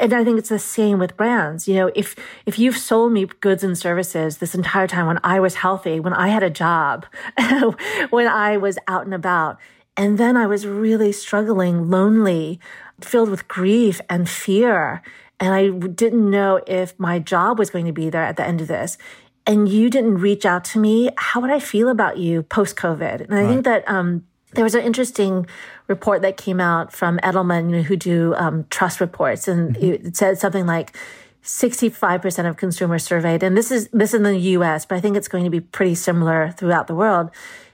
and 0.00 0.12
I 0.12 0.24
think 0.24 0.38
it's 0.38 0.48
the 0.48 0.58
same 0.58 0.98
with 0.98 1.16
brands. 1.16 1.68
You 1.68 1.74
know, 1.74 1.90
if 1.94 2.16
if 2.46 2.58
you've 2.58 2.76
sold 2.76 3.12
me 3.12 3.26
goods 3.26 3.62
and 3.62 3.76
services 3.76 4.38
this 4.38 4.54
entire 4.54 4.86
time 4.86 5.06
when 5.06 5.20
I 5.22 5.40
was 5.40 5.56
healthy, 5.56 6.00
when 6.00 6.12
I 6.12 6.28
had 6.28 6.42
a 6.42 6.50
job, 6.50 7.06
when 8.10 8.26
I 8.26 8.56
was 8.56 8.78
out 8.88 9.04
and 9.04 9.14
about, 9.14 9.58
and 9.96 10.18
then 10.18 10.36
I 10.36 10.46
was 10.46 10.66
really 10.66 11.12
struggling, 11.12 11.88
lonely, 11.90 12.60
filled 13.00 13.30
with 13.30 13.48
grief 13.48 14.00
and 14.08 14.28
fear, 14.28 15.02
and 15.38 15.54
I 15.54 15.70
didn't 15.70 16.28
know 16.28 16.60
if 16.66 16.98
my 16.98 17.18
job 17.18 17.58
was 17.58 17.70
going 17.70 17.86
to 17.86 17.92
be 17.92 18.10
there 18.10 18.24
at 18.24 18.36
the 18.36 18.46
end 18.46 18.60
of 18.60 18.68
this. 18.68 18.98
And 19.46 19.68
you 19.68 19.88
didn't 19.88 20.18
reach 20.18 20.44
out 20.44 20.64
to 20.66 20.78
me. 20.78 21.10
How 21.16 21.40
would 21.40 21.50
I 21.50 21.58
feel 21.58 21.88
about 21.88 22.18
you 22.18 22.42
post 22.42 22.76
COVID? 22.76 23.22
And 23.22 23.34
I 23.34 23.46
think 23.46 23.64
that 23.64 23.88
um, 23.88 24.26
there 24.52 24.64
was 24.64 24.74
an 24.74 24.82
interesting 24.82 25.46
report 25.86 26.22
that 26.22 26.36
came 26.36 26.60
out 26.60 26.92
from 26.92 27.18
Edelman, 27.18 27.70
you 27.70 27.76
know, 27.76 27.82
who 27.82 27.96
do 27.96 28.34
um, 28.36 28.66
trust 28.70 29.00
reports, 29.00 29.48
and 29.48 29.76
it 29.76 30.16
said 30.16 30.38
something 30.38 30.66
like 30.66 30.96
65% 31.42 32.48
of 32.48 32.56
consumers 32.56 33.04
surveyed, 33.04 33.42
and 33.42 33.56
this 33.56 33.70
is 33.70 33.88
this 33.92 34.10
is 34.10 34.14
in 34.14 34.22
the 34.22 34.36
U.S., 34.36 34.84
but 34.84 34.96
I 34.96 35.00
think 35.00 35.16
it's 35.16 35.28
going 35.28 35.44
to 35.44 35.50
be 35.50 35.60
pretty 35.60 35.94
similar 35.94 36.50
throughout 36.56 36.86
the 36.86 36.94
world. 36.94 37.30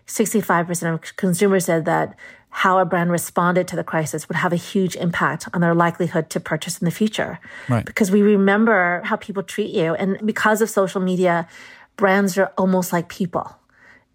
65% 0.07 0.95
of 0.95 1.17
consumers 1.17 1.65
said 1.65 1.85
that 1.85 2.15
how 2.51 2.79
a 2.79 2.85
brand 2.85 3.11
responded 3.11 3.67
to 3.69 3.77
the 3.77 3.85
crisis 3.85 4.29
would 4.29 4.37
have 4.37 4.53
a 4.53 4.57
huge 4.57 4.97
impact 4.97 5.49
on 5.53 5.61
their 5.61 5.75
likelihood 5.75 6.31
to 6.31 6.41
purchase 6.41 6.79
in 6.79 6.85
the 6.85 6.91
future. 6.91 7.39
Right. 7.69 7.85
Because 7.85 8.11
we 8.11 8.23
remember 8.23 9.03
how 9.05 9.17
people 9.17 9.43
treat 9.43 9.75
you, 9.75 9.95
and 9.95 10.25
because 10.25 10.63
of 10.63 10.71
social 10.71 11.01
media, 11.01 11.49
brands 11.97 12.39
are 12.39 12.53
almost 12.57 12.93
like 12.93 13.09
people. 13.09 13.57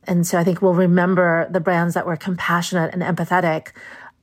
And 0.08 0.26
so 0.26 0.38
I 0.38 0.44
think 0.44 0.62
we'll 0.62 0.74
remember 0.74 1.48
the 1.50 1.60
brands 1.60 1.94
that 1.94 2.06
were 2.06 2.16
compassionate 2.16 2.94
and 2.94 3.02
empathetic. 3.04 3.72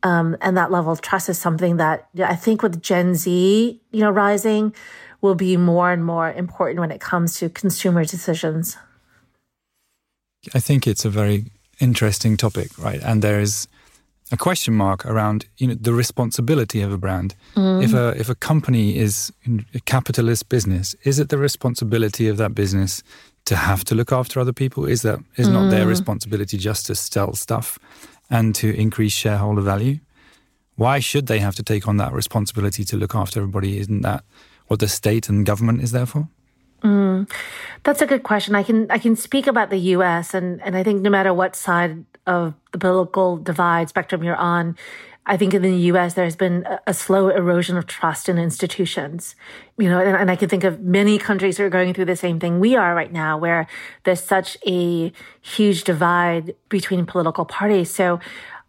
Um, 0.02 0.36
and 0.40 0.56
that 0.56 0.70
level 0.70 0.92
of 0.92 1.00
trust 1.00 1.28
is 1.28 1.38
something 1.38 1.76
that 1.76 2.08
I 2.22 2.36
think 2.36 2.62
with 2.62 2.82
Gen 2.82 3.14
Z, 3.14 3.80
you 3.90 4.00
know, 4.00 4.10
rising 4.10 4.74
will 5.20 5.34
be 5.34 5.56
more 5.56 5.90
and 5.90 6.04
more 6.04 6.32
important 6.32 6.80
when 6.80 6.90
it 6.90 7.00
comes 7.00 7.36
to 7.38 7.48
consumer 7.48 8.04
decisions. 8.04 8.76
I 10.54 10.60
think 10.60 10.86
it's 10.86 11.04
a 11.04 11.10
very 11.10 11.46
interesting 11.80 12.36
topic, 12.36 12.78
right? 12.78 13.02
And 13.02 13.22
there 13.22 13.40
is 13.40 13.66
a 14.30 14.36
question 14.36 14.74
mark 14.74 15.06
around 15.06 15.46
you 15.56 15.66
know 15.66 15.74
the 15.74 15.92
responsibility 15.92 16.80
of 16.82 16.92
a 16.92 16.98
brand. 16.98 17.34
If 17.56 17.94
a 17.94 18.14
if 18.16 18.28
a 18.28 18.34
company 18.34 18.96
is 18.96 19.32
a 19.74 19.80
capitalist 19.80 20.48
business, 20.48 20.94
is 21.04 21.18
it 21.18 21.28
the 21.28 21.38
responsibility 21.38 22.28
of 22.28 22.36
that 22.36 22.54
business 22.54 23.02
to 23.48 23.56
have 23.56 23.82
to 23.84 23.94
look 23.94 24.12
after 24.12 24.38
other 24.40 24.52
people? 24.52 24.84
Is 24.84 25.02
that 25.02 25.20
is 25.36 25.48
not 25.48 25.70
their 25.70 25.86
mm. 25.86 25.88
responsibility 25.88 26.58
just 26.58 26.86
to 26.86 26.94
sell 26.94 27.32
stuff 27.34 27.78
and 28.30 28.54
to 28.56 28.74
increase 28.74 29.12
shareholder 29.12 29.62
value? 29.62 29.98
Why 30.76 31.00
should 31.00 31.26
they 31.26 31.38
have 31.40 31.56
to 31.56 31.62
take 31.62 31.88
on 31.88 31.96
that 31.96 32.12
responsibility 32.12 32.84
to 32.84 32.96
look 32.96 33.14
after 33.14 33.40
everybody? 33.40 33.78
Isn't 33.78 34.02
that 34.02 34.22
what 34.66 34.80
the 34.80 34.88
state 34.88 35.28
and 35.30 35.46
government 35.46 35.82
is 35.82 35.92
there 35.92 36.06
for? 36.06 36.28
Mm. 36.82 37.28
That's 37.84 38.02
a 38.02 38.06
good 38.06 38.22
question. 38.22 38.54
I 38.54 38.62
can 38.62 38.90
I 38.90 38.98
can 38.98 39.16
speak 39.16 39.46
about 39.46 39.70
the 39.70 39.78
U.S. 39.96 40.34
and 40.34 40.62
and 40.62 40.76
I 40.76 40.82
think 40.84 41.00
no 41.00 41.10
matter 41.10 41.32
what 41.32 41.56
side 41.56 42.04
of 42.26 42.54
the 42.72 42.78
political 42.78 43.38
divide 43.38 43.88
spectrum 43.88 44.22
you're 44.22 44.36
on, 44.36 44.76
I 45.28 45.36
think 45.36 45.54
in 45.54 45.62
the 45.62 45.76
U.S. 45.92 46.14
there's 46.14 46.36
been 46.36 46.66
a, 46.86 46.94
slow 46.94 47.28
erosion 47.28 47.76
of 47.76 47.86
trust 47.86 48.28
in 48.28 48.38
institutions. 48.38 49.36
You 49.76 49.88
know, 49.90 50.00
and, 50.00 50.16
and 50.16 50.30
I 50.30 50.36
can 50.36 50.48
think 50.48 50.64
of 50.64 50.80
many 50.80 51.18
countries 51.18 51.58
who 51.58 51.64
are 51.64 51.70
going 51.70 51.94
through 51.94 52.06
the 52.06 52.16
same 52.16 52.40
thing 52.40 52.58
we 52.58 52.74
are 52.74 52.94
right 52.94 53.12
now, 53.12 53.36
where 53.36 53.66
there's 54.04 54.22
such 54.22 54.56
a 54.66 55.12
huge 55.40 55.84
divide 55.84 56.56
between 56.68 57.06
political 57.06 57.44
parties. 57.44 57.90
So, 57.90 58.20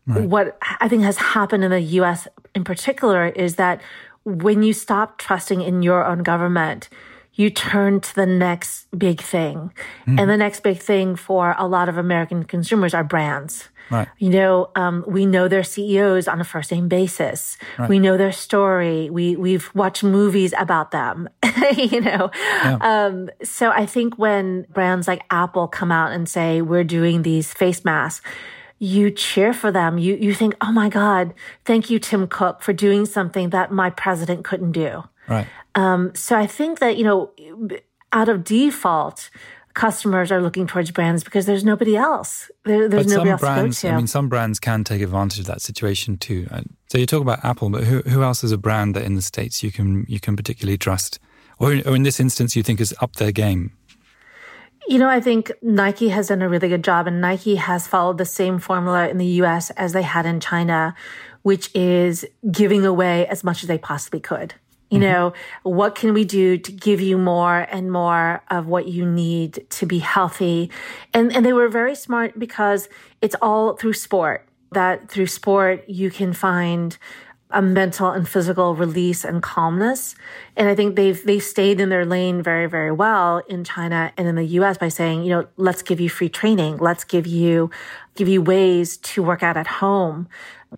what 0.05 0.57
I 0.81 0.87
think 0.87 1.03
has 1.03 1.17
happened 1.17 1.63
in 1.63 1.71
the 1.71 1.81
U.S. 1.81 2.27
in 2.53 2.63
particular 2.63 3.27
is 3.27 3.55
that 3.55 3.81
when 4.23 4.63
you 4.63 4.73
stop 4.73 5.17
trusting 5.17 5.61
in 5.61 5.81
your 5.81 6.05
own 6.05 6.23
government 6.23 6.89
you 7.39 7.49
turn 7.49 8.01
to 8.01 8.15
the 8.15 8.25
next 8.25 8.87
big 8.97 9.21
thing. 9.21 9.71
Hmm. 10.03 10.19
And 10.19 10.29
the 10.29 10.35
next 10.35 10.61
big 10.61 10.79
thing 10.79 11.15
for 11.15 11.55
a 11.57 11.67
lot 11.69 11.87
of 11.87 11.97
American 11.97 12.43
consumers 12.43 12.93
are 12.93 13.03
brands. 13.03 13.69
Right. 13.89 14.07
You 14.17 14.29
know, 14.29 14.71
um, 14.75 15.03
we 15.07 15.25
know 15.25 15.47
their 15.47 15.63
CEOs 15.63 16.27
on 16.27 16.39
a 16.39 16.43
first 16.43 16.71
name 16.71 16.87
basis. 16.87 17.57
We 17.87 17.99
know 17.99 18.17
their 18.17 18.31
story. 18.31 19.09
We 19.09 19.35
we've 19.35 19.73
watched 19.73 20.03
movies 20.03 20.53
about 20.57 20.91
them. 20.91 21.29
you 21.75 22.01
know, 22.01 22.31
um, 22.81 23.29
so 23.43 23.71
I 23.71 23.85
think 23.85 24.17
when 24.17 24.67
brands 24.73 25.07
like 25.07 25.23
Apple 25.29 25.67
come 25.67 25.91
out 25.91 26.11
and 26.11 26.27
say 26.27 26.61
we're 26.61 26.83
doing 26.83 27.23
these 27.23 27.53
face 27.53 27.83
masks, 27.83 28.25
you 28.79 29.11
cheer 29.11 29.53
for 29.53 29.71
them. 29.71 29.97
You 29.97 30.15
you 30.15 30.33
think, 30.33 30.55
oh 30.61 30.71
my 30.71 30.89
God, 30.89 31.33
thank 31.65 31.89
you, 31.89 31.99
Tim 31.99 32.27
Cook, 32.27 32.61
for 32.61 32.73
doing 32.73 33.05
something 33.05 33.49
that 33.49 33.71
my 33.71 33.89
president 33.89 34.45
couldn't 34.45 34.71
do. 34.71 35.03
Right. 35.27 35.47
Um, 35.75 36.13
so 36.15 36.37
I 36.37 36.47
think 36.47 36.79
that, 36.79 36.97
you 36.97 37.03
know, 37.03 37.31
out 38.11 38.29
of 38.29 38.43
default, 38.43 39.29
customers 39.79 40.29
are 40.29 40.41
looking 40.41 40.67
towards 40.67 40.91
brands 40.91 41.23
because 41.23 41.45
there's 41.45 41.63
nobody 41.63 41.95
else. 41.95 42.51
There, 42.65 42.89
there's 42.89 43.05
but 43.05 43.11
nobody 43.11 43.29
else 43.29 43.39
brands, 43.39 43.79
to 43.79 43.87
go 43.87 43.91
to. 43.91 43.93
I 43.93 43.97
mean, 43.97 44.07
some 44.07 44.27
brands 44.27 44.59
can 44.59 44.83
take 44.83 45.01
advantage 45.01 45.39
of 45.39 45.45
that 45.45 45.61
situation 45.61 46.17
too. 46.17 46.47
Uh, 46.51 46.63
so 46.89 46.97
you 46.97 47.05
talk 47.05 47.21
about 47.21 47.45
Apple, 47.45 47.69
but 47.69 47.85
who, 47.85 48.01
who 48.01 48.21
else 48.21 48.43
is 48.43 48.51
a 48.51 48.57
brand 48.57 48.93
that 48.95 49.05
in 49.05 49.15
the 49.15 49.21
states 49.21 49.63
you 49.63 49.71
can 49.71 50.05
you 50.09 50.19
can 50.19 50.35
particularly 50.35 50.77
trust, 50.77 51.17
or, 51.59 51.71
or 51.85 51.95
in 51.95 52.03
this 52.03 52.19
instance 52.19 52.57
you 52.57 52.63
think 52.63 52.81
is 52.81 52.93
up 52.99 53.15
their 53.15 53.31
game? 53.31 53.71
You 54.89 54.99
know, 54.99 55.07
I 55.07 55.21
think 55.21 55.49
Nike 55.61 56.09
has 56.09 56.27
done 56.27 56.41
a 56.41 56.49
really 56.49 56.67
good 56.67 56.83
job, 56.83 57.07
and 57.07 57.21
Nike 57.21 57.55
has 57.55 57.87
followed 57.87 58.17
the 58.17 58.25
same 58.25 58.59
formula 58.59 59.07
in 59.07 59.17
the 59.17 59.31
US 59.43 59.69
as 59.71 59.93
they 59.93 60.01
had 60.01 60.25
in 60.25 60.41
China, 60.41 60.93
which 61.43 61.73
is 61.73 62.25
giving 62.51 62.85
away 62.85 63.27
as 63.27 63.45
much 63.45 63.63
as 63.63 63.69
they 63.69 63.77
possibly 63.77 64.19
could. 64.19 64.55
You 64.89 64.99
mm-hmm. 64.99 65.11
know, 65.11 65.33
what 65.63 65.95
can 65.95 66.13
we 66.13 66.25
do 66.25 66.57
to 66.57 66.71
give 66.71 66.99
you 66.99 67.17
more 67.17 67.67
and 67.69 67.91
more 67.91 68.41
of 68.49 68.67
what 68.67 68.87
you 68.87 69.05
need 69.05 69.65
to 69.69 69.85
be 69.85 69.99
healthy? 69.99 70.71
And, 71.13 71.35
and 71.35 71.45
they 71.45 71.53
were 71.53 71.69
very 71.69 71.95
smart 71.95 72.39
because 72.39 72.89
it's 73.21 73.35
all 73.41 73.75
through 73.75 73.93
sport 73.93 74.47
that 74.71 75.09
through 75.09 75.27
sport 75.27 75.87
you 75.87 76.11
can 76.11 76.33
find 76.33 76.97
a 77.51 77.61
mental 77.61 78.11
and 78.11 78.29
physical 78.29 78.75
release 78.75 79.23
and 79.25 79.41
calmness. 79.41 80.15
And 80.55 80.69
I 80.69 80.75
think 80.75 80.95
they've 80.95 81.23
they 81.23 81.39
stayed 81.39 81.79
in 81.79 81.89
their 81.89 82.05
lane 82.05 82.43
very, 82.43 82.67
very 82.67 82.91
well 82.91 83.39
in 83.49 83.63
China 83.63 84.13
and 84.17 84.27
in 84.27 84.35
the 84.35 84.45
US 84.45 84.77
by 84.77 84.89
saying, 84.89 85.23
you 85.23 85.29
know, 85.29 85.47
let's 85.57 85.81
give 85.81 85.99
you 85.99 86.09
free 86.09 86.29
training. 86.29 86.77
Let's 86.77 87.03
give 87.03 87.25
you 87.25 87.71
give 88.15 88.27
you 88.27 88.41
ways 88.41 88.97
to 88.97 89.23
work 89.23 89.41
out 89.41 89.57
at 89.57 89.65
home. 89.65 90.27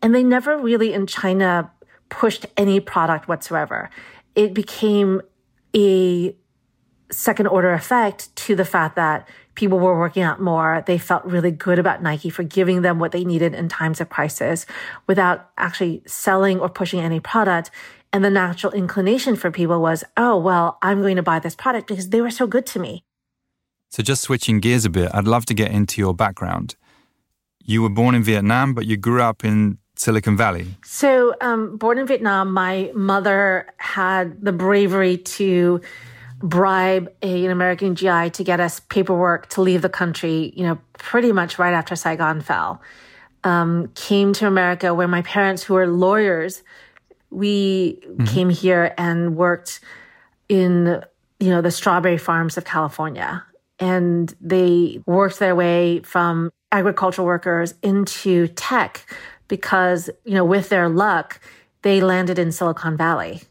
And 0.02 0.16
they 0.16 0.24
never 0.24 0.58
really 0.58 0.94
in 0.94 1.08
China 1.08 1.70
pushed 2.12 2.46
any 2.56 2.80
product 2.80 3.28
whatsoever. 3.28 3.90
It 4.36 4.54
became 4.54 5.22
a 5.76 6.36
second 7.12 7.48
order 7.48 7.74
effect 7.74 8.34
to 8.36 8.56
the 8.56 8.66
fact 8.66 8.96
that 8.96 9.28
people 9.56 9.80
were 9.80 9.98
working 9.98 10.24
out 10.24 10.40
more. 10.40 10.84
They 10.86 10.98
felt 10.98 11.26
really 11.26 11.52
good 11.52 11.80
about 11.80 12.04
Nike 12.04 12.30
for 12.30 12.44
giving 12.44 12.84
them 12.84 13.00
what 13.00 13.12
they 13.12 13.26
needed 13.26 13.54
in 13.56 13.68
times 13.68 14.00
of 14.00 14.10
crisis 14.10 14.66
without 15.08 15.50
actually 15.58 16.04
selling 16.06 16.60
or 16.60 16.70
pushing 16.70 17.00
any 17.00 17.20
product. 17.20 17.72
And 18.14 18.24
the 18.24 18.30
natural 18.30 18.74
inclination 18.74 19.36
for 19.36 19.52
people 19.52 19.82
was, 19.82 20.04
oh, 20.18 20.38
well, 20.38 20.78
I'm 20.82 21.02
going 21.02 21.16
to 21.16 21.24
buy 21.24 21.40
this 21.40 21.56
product 21.56 21.88
because 21.88 22.10
they 22.10 22.22
were 22.22 22.32
so 22.32 22.46
good 22.46 22.66
to 22.68 22.80
me. 22.80 23.04
So, 23.90 24.04
just 24.04 24.22
switching 24.22 24.60
gears 24.60 24.86
a 24.86 24.90
bit, 24.90 25.12
I'd 25.14 25.28
love 25.28 25.46
to 25.48 25.54
get 25.54 25.72
into 25.72 26.00
your 26.00 26.14
background. 26.14 26.76
You 27.64 27.82
were 27.82 27.90
born 27.90 28.16
in 28.16 28.24
Vietnam, 28.24 28.74
but 28.74 28.86
you 28.86 28.96
grew 28.96 29.22
up 29.22 29.44
in 29.44 29.78
Silicon 30.02 30.36
Valley. 30.36 30.66
So, 30.84 31.36
um, 31.42 31.78
born 31.78 32.00
in 32.00 32.08
Vietnam, 32.08 32.52
my 32.52 32.92
mother 32.96 33.68
had 33.78 34.44
the 34.44 34.52
bravery 34.52 35.18
to 35.18 35.80
bribe 36.40 37.14
a, 37.22 37.46
an 37.46 37.52
American 37.52 37.94
GI 37.94 38.32
to 38.32 38.44
get 38.44 38.60
us 38.60 38.80
paperwork 38.80 39.48
to 39.50 39.62
leave 39.62 39.84
the 39.84 39.90
country, 39.90 40.54
you 40.56 40.64
know, 40.64 40.80
pretty 40.98 41.32
much 41.32 41.60
right 41.60 41.74
after 41.74 41.96
Saigon 41.96 42.42
fell. 42.42 42.82
Um, 43.44 43.92
came 43.94 44.34
to 44.34 44.48
America 44.48 44.92
where 44.96 45.08
my 45.08 45.22
parents, 45.22 45.62
who 45.62 45.76
were 45.76 45.86
lawyers, 45.86 46.64
we 47.30 48.00
mm-hmm. 48.04 48.26
came 48.26 48.50
here 48.50 48.96
and 48.98 49.36
worked 49.36 49.82
in, 50.50 51.04
you 51.40 51.50
know, 51.52 51.62
the 51.62 51.70
strawberry 51.70 52.18
farms 52.18 52.58
of 52.58 52.66
California. 52.66 53.46
And 53.78 54.34
they 54.42 55.04
worked 55.06 55.38
their 55.38 55.56
way 55.56 56.00
from 56.00 56.52
agricultural 56.72 57.28
workers 57.28 57.76
into 57.84 58.48
tech 58.48 59.06
because, 59.52 60.10
you 60.26 60.34
know, 60.34 60.44
with 60.44 60.70
their 60.70 60.90
luck, 60.90 61.40
they 61.84 62.02
landed 62.02 62.40
in 62.40 62.52
Silicon 62.52 62.98
Valley 62.98 63.42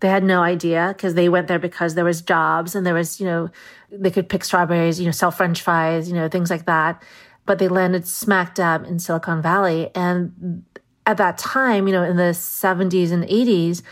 they 0.00 0.08
had 0.08 0.24
no 0.24 0.42
idea 0.42 0.92
because 0.96 1.14
they 1.14 1.28
went 1.28 1.48
there 1.48 1.58
because 1.58 1.94
there 1.94 2.04
was 2.04 2.20
jobs 2.20 2.74
and 2.74 2.86
there 2.86 2.94
was, 2.94 3.18
you 3.18 3.26
know, 3.26 3.48
they 3.90 4.10
could 4.10 4.28
pick 4.28 4.44
strawberries, 4.44 5.00
you 5.00 5.06
know, 5.06 5.12
sell 5.12 5.30
french 5.30 5.62
fries, 5.62 6.08
you 6.08 6.14
know, 6.14 6.28
things 6.28 6.50
like 6.50 6.66
that. 6.66 7.02
But 7.46 7.58
they 7.58 7.68
landed 7.68 8.06
smack 8.06 8.54
dab 8.54 8.84
in 8.84 8.98
Silicon 8.98 9.40
Valley. 9.40 9.90
And 9.94 10.64
at 11.06 11.16
that 11.16 11.38
time, 11.38 11.86
you 11.86 11.94
know, 11.94 12.02
in 12.02 12.16
the 12.16 12.34
70s 12.34 13.10
and 13.10 13.24
80s, 13.24 13.82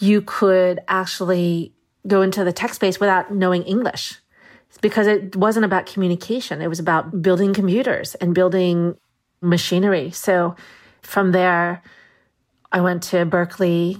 you 0.00 0.20
could 0.20 0.80
actually 0.86 1.72
go 2.06 2.20
into 2.20 2.44
the 2.44 2.52
tech 2.52 2.74
space 2.74 3.00
without 3.00 3.32
knowing 3.32 3.62
English 3.62 4.16
because 4.82 5.06
it 5.06 5.34
wasn't 5.34 5.64
about 5.64 5.86
communication. 5.86 6.60
It 6.60 6.68
was 6.68 6.78
about 6.78 7.22
building 7.22 7.54
computers 7.54 8.14
and 8.16 8.34
building 8.34 8.96
machinery. 9.40 10.10
So 10.10 10.56
from 11.02 11.32
there, 11.32 11.82
I 12.70 12.80
went 12.80 13.02
to 13.04 13.24
Berkeley 13.24 13.98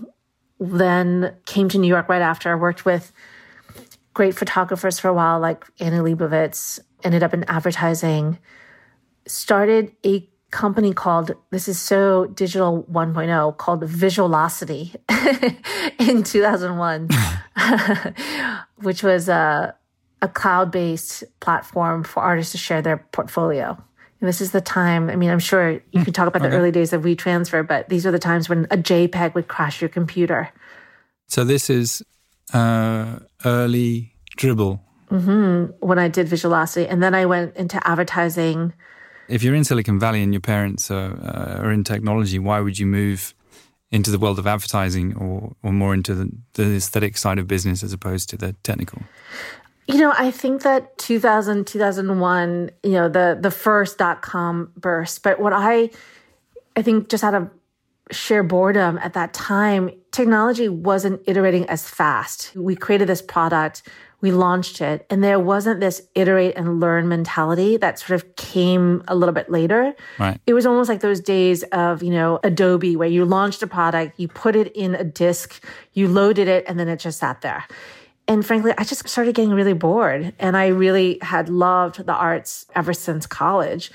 then 0.60 1.34
came 1.46 1.68
to 1.68 1.78
New 1.78 1.88
York 1.88 2.08
right 2.08 2.22
after. 2.22 2.50
I 2.50 2.56
worked 2.56 2.84
with 2.84 3.12
great 4.14 4.34
photographers 4.34 4.98
for 4.98 5.08
a 5.08 5.14
while, 5.14 5.38
like 5.38 5.64
Annie 5.78 5.98
Leibovitz, 5.98 6.80
ended 7.04 7.22
up 7.22 7.32
in 7.32 7.44
advertising, 7.44 8.38
started 9.26 9.94
a 10.04 10.28
company 10.50 10.92
called, 10.92 11.32
this 11.50 11.68
is 11.68 11.78
so 11.78 12.26
digital 12.26 12.84
1.0, 12.90 13.56
called 13.58 13.82
Visualocity 13.82 14.96
in 16.08 16.22
2001, 16.22 17.08
which 18.82 19.02
was 19.02 19.28
a, 19.28 19.74
a 20.22 20.28
cloud 20.28 20.72
based 20.72 21.22
platform 21.38 22.02
for 22.02 22.20
artists 22.20 22.52
to 22.52 22.58
share 22.58 22.82
their 22.82 22.96
portfolio. 23.12 23.80
And 24.20 24.28
this 24.28 24.40
is 24.40 24.50
the 24.50 24.60
time, 24.60 25.10
I 25.10 25.16
mean, 25.16 25.30
I'm 25.30 25.38
sure 25.38 25.80
you 25.92 26.04
can 26.04 26.12
talk 26.12 26.26
about 26.26 26.42
okay. 26.42 26.50
the 26.50 26.56
early 26.56 26.72
days 26.72 26.92
of 26.92 27.02
WeTransfer, 27.02 27.66
but 27.66 27.88
these 27.88 28.04
are 28.04 28.10
the 28.10 28.18
times 28.18 28.48
when 28.48 28.66
a 28.70 28.76
JPEG 28.76 29.34
would 29.34 29.46
crash 29.46 29.80
your 29.80 29.88
computer. 29.88 30.50
So 31.28 31.44
this 31.44 31.70
is 31.70 32.02
uh, 32.52 33.20
early 33.44 34.14
Dribbble. 34.36 34.80
Mm-hmm. 35.10 35.86
When 35.86 35.98
I 35.98 36.08
did 36.08 36.26
Visualocity. 36.26 36.86
And 36.90 37.02
then 37.02 37.14
I 37.14 37.26
went 37.26 37.56
into 37.56 37.84
advertising. 37.86 38.72
If 39.28 39.42
you're 39.42 39.54
in 39.54 39.64
Silicon 39.64 39.98
Valley 40.00 40.22
and 40.22 40.32
your 40.32 40.40
parents 40.40 40.90
are, 40.90 41.12
uh, 41.12 41.62
are 41.62 41.70
in 41.70 41.84
technology, 41.84 42.38
why 42.38 42.60
would 42.60 42.78
you 42.78 42.86
move 42.86 43.34
into 43.90 44.10
the 44.10 44.18
world 44.18 44.38
of 44.38 44.46
advertising 44.46 45.16
or, 45.16 45.54
or 45.62 45.72
more 45.72 45.94
into 45.94 46.14
the, 46.14 46.30
the 46.54 46.76
aesthetic 46.76 47.16
side 47.16 47.38
of 47.38 47.46
business 47.46 47.82
as 47.82 47.92
opposed 47.92 48.28
to 48.30 48.36
the 48.36 48.52
technical? 48.62 49.02
You 49.88 49.96
know, 49.96 50.12
I 50.16 50.30
think 50.30 50.62
that 50.62 50.98
2000, 50.98 51.66
2001, 51.66 52.70
you 52.82 52.92
know, 52.92 53.08
the, 53.08 53.38
the 53.40 53.50
first 53.50 53.96
dot 53.96 54.20
com 54.20 54.70
burst. 54.76 55.22
But 55.22 55.40
what 55.40 55.54
I, 55.54 55.88
I 56.76 56.82
think 56.82 57.08
just 57.08 57.24
out 57.24 57.34
of 57.34 57.48
sheer 58.10 58.42
boredom 58.42 58.98
at 58.98 59.14
that 59.14 59.32
time, 59.32 59.90
technology 60.12 60.68
wasn't 60.68 61.22
iterating 61.26 61.66
as 61.70 61.88
fast. 61.88 62.54
We 62.54 62.76
created 62.76 63.08
this 63.08 63.22
product, 63.22 63.82
we 64.20 64.30
launched 64.30 64.82
it, 64.82 65.06
and 65.08 65.24
there 65.24 65.40
wasn't 65.40 65.80
this 65.80 66.02
iterate 66.14 66.54
and 66.56 66.80
learn 66.80 67.08
mentality 67.08 67.78
that 67.78 67.98
sort 67.98 68.20
of 68.20 68.36
came 68.36 69.02
a 69.08 69.14
little 69.14 69.34
bit 69.34 69.48
later. 69.50 69.94
Right. 70.18 70.38
It 70.46 70.52
was 70.52 70.66
almost 70.66 70.88
like 70.88 71.00
those 71.00 71.20
days 71.20 71.62
of, 71.64 72.02
you 72.02 72.10
know, 72.10 72.40
Adobe 72.44 72.96
where 72.96 73.08
you 73.08 73.24
launched 73.24 73.62
a 73.62 73.66
product, 73.66 74.18
you 74.20 74.28
put 74.28 74.54
it 74.54 74.74
in 74.76 74.94
a 74.94 75.04
disk, 75.04 75.64
you 75.94 76.08
loaded 76.08 76.48
it, 76.48 76.64
and 76.66 76.78
then 76.78 76.88
it 76.88 76.98
just 76.98 77.18
sat 77.18 77.40
there 77.40 77.64
and 78.28 78.44
frankly, 78.44 78.72
I 78.76 78.84
just 78.84 79.08
started 79.08 79.34
getting 79.34 79.52
really 79.52 79.72
bored. 79.72 80.34
And 80.38 80.56
I 80.56 80.66
really 80.66 81.18
had 81.22 81.48
loved 81.48 82.04
the 82.04 82.12
arts 82.12 82.66
ever 82.76 82.92
since 82.92 83.26
college 83.26 83.90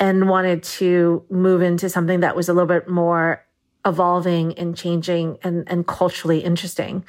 and 0.00 0.28
wanted 0.28 0.64
to 0.64 1.24
move 1.30 1.62
into 1.62 1.88
something 1.88 2.20
that 2.20 2.34
was 2.34 2.48
a 2.48 2.52
little 2.52 2.66
bit 2.66 2.88
more 2.88 3.44
evolving 3.86 4.58
and 4.58 4.76
changing 4.76 5.38
and, 5.44 5.64
and 5.68 5.86
culturally 5.86 6.40
interesting. 6.40 7.04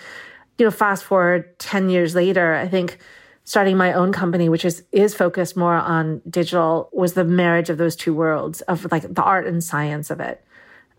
You 0.60 0.66
know, 0.66 0.72
fast 0.72 1.04
forward 1.04 1.58
10 1.58 1.90
years 1.90 2.14
later, 2.14 2.54
I 2.54 2.68
think 2.68 3.00
starting 3.44 3.76
my 3.76 3.92
own 3.94 4.14
company, 4.14 4.48
which 4.48 4.64
is, 4.64 4.84
is 4.92 5.16
focused 5.16 5.58
more 5.58 5.74
on 5.74 6.22
digital, 6.30 6.90
was 6.94 7.14
the 7.14 7.24
marriage 7.24 7.72
of 7.72 7.80
those 7.80 7.96
two 7.96 8.14
worlds 8.14 8.62
of 8.62 8.92
like 8.92 9.12
the 9.12 9.24
art 9.24 9.48
and 9.48 9.64
science 9.64 10.12
of 10.12 10.20
it. 10.20 10.44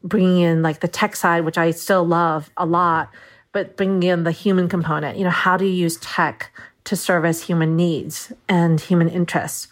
Bringing 0.02 0.40
in 0.40 0.62
like 0.62 0.80
the 0.80 0.88
tech 0.88 1.14
side, 1.14 1.44
which 1.44 1.59
I 1.59 1.70
still 1.70 2.04
love 2.04 2.50
a 2.56 2.66
lot, 2.66 3.11
but 3.53 3.77
bringing 3.77 4.03
in 4.03 4.25
the 4.25 4.31
human 4.31 4.69
component. 4.69 5.19
You 5.19 5.25
know, 5.25 5.31
how 5.31 5.57
do 5.57 5.65
you 5.65 5.73
use 5.73 5.97
tech 5.99 6.53
to 6.85 6.97
service 6.97 7.45
human 7.45 7.77
needs 7.77 8.33
and 8.49 8.81
human 8.81 9.09
interests? 9.09 9.69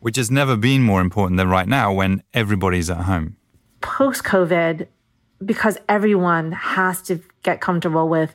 Which 0.00 0.16
has 0.16 0.30
never 0.30 0.56
been 0.56 0.82
more 0.82 1.00
important 1.00 1.38
than 1.38 1.48
right 1.48 1.68
now 1.68 1.92
when 1.92 2.22
everybody's 2.34 2.90
at 2.90 3.02
home. 3.02 3.36
Post 3.80 4.24
COVID, 4.24 4.88
because 5.44 5.78
everyone 5.88 6.52
has 6.52 7.02
to 7.02 7.20
get 7.42 7.60
comfortable 7.60 8.08
with, 8.08 8.34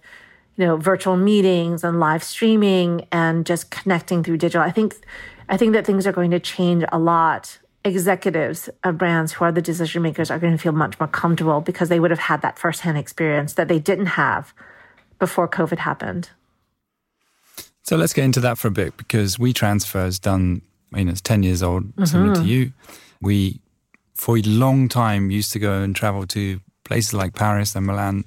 you 0.56 0.65
know, 0.65 0.78
virtual 0.78 1.17
meetings 1.17 1.84
and 1.84 2.00
live 2.00 2.23
streaming 2.23 3.08
and 3.12 3.45
just 3.45 3.69
connecting 3.69 4.23
through 4.23 4.38
digital. 4.38 4.62
I 4.62 4.71
think 4.71 4.95
I 5.50 5.58
think 5.58 5.73
that 5.73 5.86
things 5.86 6.08
are 6.08 6.12
going 6.12 6.32
to 6.32 6.39
change 6.39 6.84
a 6.91 7.00
lot 7.00 7.60
executives 7.86 8.69
of 8.84 8.97
brands 8.97 9.32
who 9.32 9.45
are 9.45 9.52
the 9.52 9.62
decision 9.62 10.02
makers 10.02 10.30
are 10.30 10.39
going 10.39 10.52
to 10.52 10.58
feel 10.58 10.73
much 10.73 11.00
more 11.00 11.08
comfortable 11.08 11.62
because 11.62 11.88
they 11.88 12.02
would 12.02 12.12
have 12.12 12.19
had 12.19 12.41
that 12.41 12.60
firsthand 12.60 12.97
experience 12.97 13.54
that 13.54 13.69
they 13.69 13.80
didn't 13.80 14.08
have 14.08 14.54
before 15.19 15.47
COVID 15.47 15.80
happened. 15.80 16.30
So 17.84 17.95
let's 17.95 18.13
get 18.13 18.25
into 18.25 18.41
that 18.41 18.58
for 18.58 18.67
a 18.67 18.71
bit 18.71 18.97
because 18.97 19.38
WeTransfer 19.38 20.03
has 20.03 20.19
done, 20.19 20.62
I 20.93 20.97
mean, 20.97 21.08
it's 21.08 21.21
10 21.21 21.43
years 21.43 21.63
old, 21.63 21.86
mm-hmm. 21.86 22.06
similar 22.06 22.36
to 22.36 22.43
you. 22.43 22.73
We, 23.21 23.62
for 24.13 24.38
a 24.38 24.41
long 24.41 24.89
time, 24.89 25.32
used 25.32 25.53
to 25.53 25.60
go 25.60 25.82
and 25.82 25.95
travel 25.95 26.27
to 26.27 26.60
places 26.84 27.13
like 27.13 27.34
Paris 27.34 27.75
and 27.75 27.86
Milan 27.86 28.25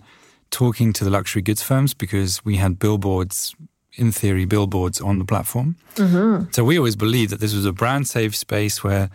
talking 0.51 0.93
to 0.95 1.05
the 1.05 1.11
luxury 1.11 1.43
goods 1.43 1.63
firms 1.63 1.95
because 1.95 2.45
we 2.45 2.57
had 2.57 2.79
billboards, 2.79 3.55
in 3.95 4.13
theory, 4.13 4.47
billboards 4.47 5.01
on 5.01 5.19
the 5.19 5.25
platform. 5.25 5.77
So 6.53 6.65
we 6.65 6.79
always 6.79 6.97
believed 6.97 7.31
that 7.31 7.41
this 7.41 7.55
was 7.55 7.67
a 7.67 7.73
brand 7.73 8.09
safe 8.09 8.35
space 8.35 8.83
where 8.83 9.11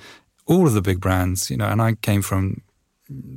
all 0.45 0.67
of 0.67 0.73
the 0.73 0.81
big 0.81 0.99
brands, 0.99 1.49
you 1.49 1.57
know, 1.57 1.65
and 1.65 1.81
I 1.81 1.93
came 1.95 2.21
from 2.21 2.61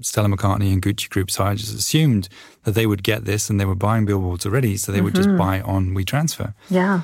Stella 0.01 0.29
McCartney 0.29 0.73
and 0.73 0.83
Gucci 0.83 1.09
Group, 1.09 1.31
so 1.31 1.45
I 1.45 1.55
just 1.55 1.75
assumed 1.75 2.29
that 2.65 2.73
they 2.73 2.87
would 2.87 3.03
get 3.03 3.25
this 3.25 3.51
and 3.51 3.61
they 3.61 3.65
were 3.65 3.75
buying 3.75 4.07
billboards 4.07 4.47
already, 4.47 4.77
so 4.77 4.93
they 4.93 5.01
would 5.01 5.15
just 5.15 5.29
mm-hmm. 5.29 5.39
buy 5.39 5.61
on 5.61 5.91
WeTransfer. 5.95 6.55
Yeah. 6.71 7.03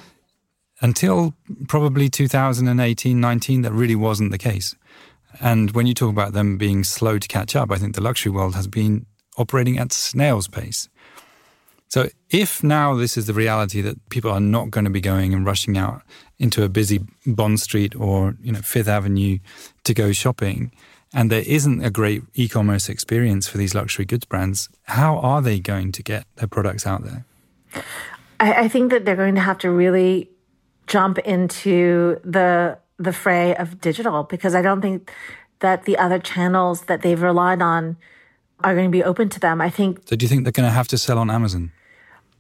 Until 0.81 1.35
probably 1.68 2.09
2018 2.09 3.20
19, 3.20 3.62
that 3.62 3.72
really 3.72 3.94
wasn't 3.94 4.31
the 4.31 4.38
case. 4.38 4.74
And 5.40 5.72
when 5.72 5.87
you 5.87 5.94
talk 5.94 6.11
about 6.11 6.33
them 6.33 6.57
being 6.59 6.85
slow 6.85 7.18
to 7.18 7.29
catch 7.29 7.57
up, 7.57 7.70
I 7.70 7.77
think 7.77 7.94
the 7.94 8.03
luxury 8.03 8.33
world 8.33 8.55
has 8.55 8.66
been 8.66 9.07
operating 9.37 9.79
at 9.79 9.92
snail's 9.92 10.48
pace. 10.48 10.88
So 11.88 12.09
if 12.31 12.64
now 12.64 12.94
this 12.94 13.16
is 13.16 13.27
the 13.27 13.33
reality 13.33 13.81
that 13.81 14.09
people 14.09 14.31
are 14.31 14.40
not 14.40 14.70
going 14.70 14.85
to 14.85 14.90
be 14.90 15.00
going 15.00 15.33
and 15.33 15.46
rushing 15.46 15.79
out 15.79 16.03
into 16.38 16.64
a 16.64 16.68
busy 16.68 17.00
Bond 17.27 17.61
Street 17.61 17.94
or 17.94 18.37
you 18.40 18.53
know 18.53 18.61
Fifth 18.61 18.88
Avenue 18.88 19.38
to 19.85 19.94
go 19.94 20.12
shopping, 20.12 20.72
and 21.14 21.31
there 21.31 21.44
isn't 21.46 21.85
a 21.85 21.90
great 21.90 22.22
e-commerce 22.35 22.88
experience 22.88 23.46
for 23.46 23.57
these 23.57 23.74
luxury 23.74 24.05
goods 24.05 24.24
brands, 24.24 24.68
how 24.83 25.18
are 25.18 25.40
they 25.40 25.61
going 25.61 25.92
to 25.92 26.03
get 26.03 26.27
their 26.37 26.48
products 26.48 26.87
out 26.87 27.05
there? 27.05 27.24
I, 28.40 28.64
I 28.64 28.68
think 28.68 28.90
that 28.90 29.05
they're 29.05 29.16
going 29.16 29.37
to 29.37 29.40
have 29.40 29.59
to 29.59 29.70
really 29.70 30.31
jump 30.87 31.18
into 31.18 32.20
the 32.24 32.79
the 32.96 33.12
fray 33.12 33.57
of 33.57 33.81
digital 33.81 34.22
because 34.22 34.55
I 34.55 34.62
don't 34.62 34.81
think 34.81 35.12
that 35.59 35.85
the 35.85 35.98
other 35.98 36.18
channels 36.18 36.83
that 36.83 37.03
they've 37.03 37.20
relied 37.20 37.61
on 37.61 37.96
are 38.62 38.74
going 38.74 38.87
to 38.87 38.90
be 38.90 39.03
open 39.03 39.29
to 39.31 39.40
them. 39.40 39.61
I 39.61 39.70
think 39.70 40.03
So 40.05 40.14
do 40.14 40.24
you 40.24 40.29
think 40.29 40.44
they're 40.44 40.53
going 40.53 40.68
to 40.68 40.74
have 40.74 40.88
to 40.88 40.98
sell 40.98 41.18
on 41.18 41.31
Amazon? 41.31 41.72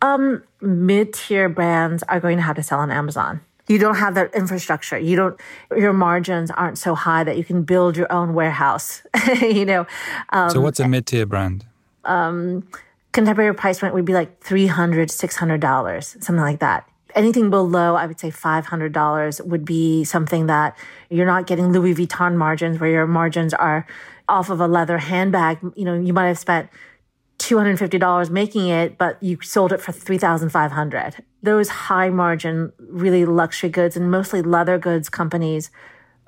Um, 0.00 0.42
mid 0.60 1.14
tier 1.14 1.48
brands 1.48 2.02
are 2.04 2.20
going 2.20 2.36
to 2.36 2.42
have 2.42 2.56
to 2.56 2.62
sell 2.62 2.78
on 2.78 2.90
Amazon. 2.90 3.40
You 3.66 3.78
don't 3.78 3.96
have 3.96 4.14
that 4.14 4.34
infrastructure. 4.34 4.98
You 4.98 5.16
don't, 5.16 5.40
your 5.74 5.92
margins 5.92 6.50
aren't 6.50 6.78
so 6.78 6.94
high 6.94 7.24
that 7.24 7.38
you 7.38 7.44
can 7.44 7.62
build 7.62 7.96
your 7.96 8.12
own 8.12 8.34
warehouse. 8.34 9.02
you 9.40 9.64
know, 9.64 9.86
um, 10.30 10.50
so 10.50 10.60
what's 10.60 10.80
a 10.80 10.88
mid-tier 10.88 11.24
brand? 11.24 11.64
Um, 12.04 12.68
contemporary 13.12 13.54
price 13.54 13.80
point 13.80 13.94
would 13.94 14.04
be 14.04 14.12
like 14.12 14.40
$300, 14.40 14.68
$600, 14.68 16.04
something 16.04 16.36
like 16.36 16.60
that. 16.60 16.88
Anything 17.14 17.48
below, 17.48 17.94
I 17.94 18.06
would 18.06 18.18
say 18.18 18.30
$500 18.30 19.46
would 19.46 19.64
be 19.64 20.04
something 20.04 20.46
that 20.46 20.76
you're 21.08 21.26
not 21.26 21.46
getting 21.46 21.72
Louis 21.72 21.94
Vuitton 21.94 22.34
margins 22.34 22.80
where 22.80 22.90
your 22.90 23.06
margins 23.06 23.54
are 23.54 23.86
off 24.28 24.50
of 24.50 24.60
a 24.60 24.66
leather 24.66 24.98
handbag. 24.98 25.58
You 25.76 25.84
know, 25.84 25.94
you 25.94 26.12
might 26.12 26.26
have 26.26 26.38
spent 26.38 26.68
$250 27.38 28.30
making 28.30 28.68
it, 28.68 28.96
but 28.96 29.22
you 29.22 29.38
sold 29.42 29.72
it 29.72 29.80
for 29.80 29.92
3500 29.92 31.16
Those 31.42 31.68
high 31.68 32.10
margin, 32.10 32.72
really 32.78 33.24
luxury 33.24 33.70
goods 33.70 33.96
and 33.96 34.10
mostly 34.10 34.42
leather 34.42 34.78
goods 34.78 35.08
companies, 35.08 35.70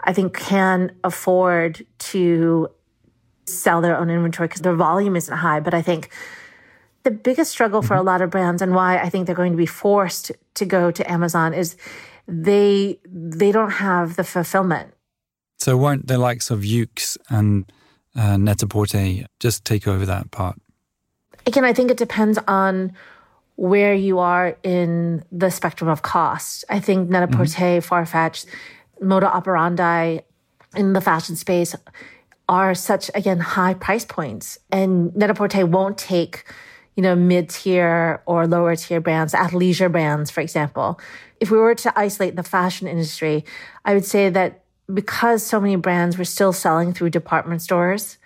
I 0.05 0.13
think 0.13 0.37
can 0.37 0.97
afford 1.05 1.87
to 1.99 2.69
sell 3.47 3.81
their 3.81 3.97
own 3.97 4.11
inventory 4.11 4.49
because 4.49 4.63
their 4.63 4.75
volume 4.75 5.17
isn't 5.17 5.37
high. 5.37 5.61
But 5.61 5.75
I 5.75 5.83
think 5.83 6.11
the 7.05 7.11
biggest 7.13 7.53
struggle 7.53 7.83
for 7.83 7.95
a 7.95 8.03
lot 8.03 8.21
of 8.21 8.31
brands 8.31 8.61
and 8.61 8.75
why 8.75 8.99
I 8.99 9.09
think 9.09 9.27
they're 9.27 9.35
going 9.37 9.53
to 9.53 9.59
be 9.59 9.67
forced 9.67 10.33
to 10.55 10.65
go 10.65 10.91
to 10.91 11.11
Amazon 11.11 11.55
is 11.55 11.77
they 12.27 12.99
they 13.07 13.53
don't 13.53 13.71
have 13.71 14.17
the 14.17 14.25
fulfillment. 14.25 14.93
So 15.59 15.77
won't 15.77 16.09
the 16.09 16.19
likes 16.19 16.51
of 16.51 16.61
Yoox 16.61 17.17
and 17.31 17.71
uh, 18.17 18.37
Net-a-Porter 18.37 19.27
just 19.39 19.65
take 19.65 19.87
over 19.87 20.05
that 20.05 20.31
part? 20.31 20.59
Again, 21.47 21.65
I 21.65 21.73
think 21.73 21.91
it 21.91 21.97
depends 21.97 22.39
on 22.49 22.93
where 23.57 23.95
you 23.95 24.19
are 24.19 24.57
in 24.63 25.25
the 25.33 25.51
spectrum 25.51 25.89
of 25.89 26.03
cost. 26.03 26.65
I 26.69 26.81
think 26.81 27.09
Net-a-Porter, 27.09 27.51
mm-hmm. 27.51 27.95
Farfetch, 27.95 28.47
Moda 29.01 29.25
Operandi 29.25 30.21
in 30.75 30.93
the 30.93 31.01
fashion 31.01 31.37
space 31.37 31.75
are 32.49 32.75
such 32.75 33.11
again 33.15 33.41
high 33.41 33.75
price 33.75 34.05
points, 34.05 34.59
and 34.71 35.15
Net-a-Porter 35.17 35.67
won't 35.67 35.99
take 35.99 36.45
you 36.97 37.03
know 37.03 37.15
mid 37.15 37.51
tier 37.51 38.23
or 38.27 38.47
lower 38.47 38.77
tier 38.77 39.01
brands, 39.01 39.33
athleisure 39.33 39.91
brands, 39.91 40.31
for 40.31 40.41
example. 40.41 41.01
If 41.41 41.51
we 41.51 41.59
were 41.59 41.75
to 41.75 41.99
isolate 41.99 42.37
the 42.37 42.43
fashion 42.43 42.89
industry, 42.89 43.45
I 43.85 43.95
would 43.95 44.05
say 44.05 44.31
that 44.31 44.65
because 44.93 45.45
so 45.45 45.61
many 45.61 45.77
brands 45.77 46.17
were 46.17 46.25
still 46.25 46.53
selling 46.53 46.93
through 46.93 47.11
department 47.11 47.63
stores, 47.63 48.19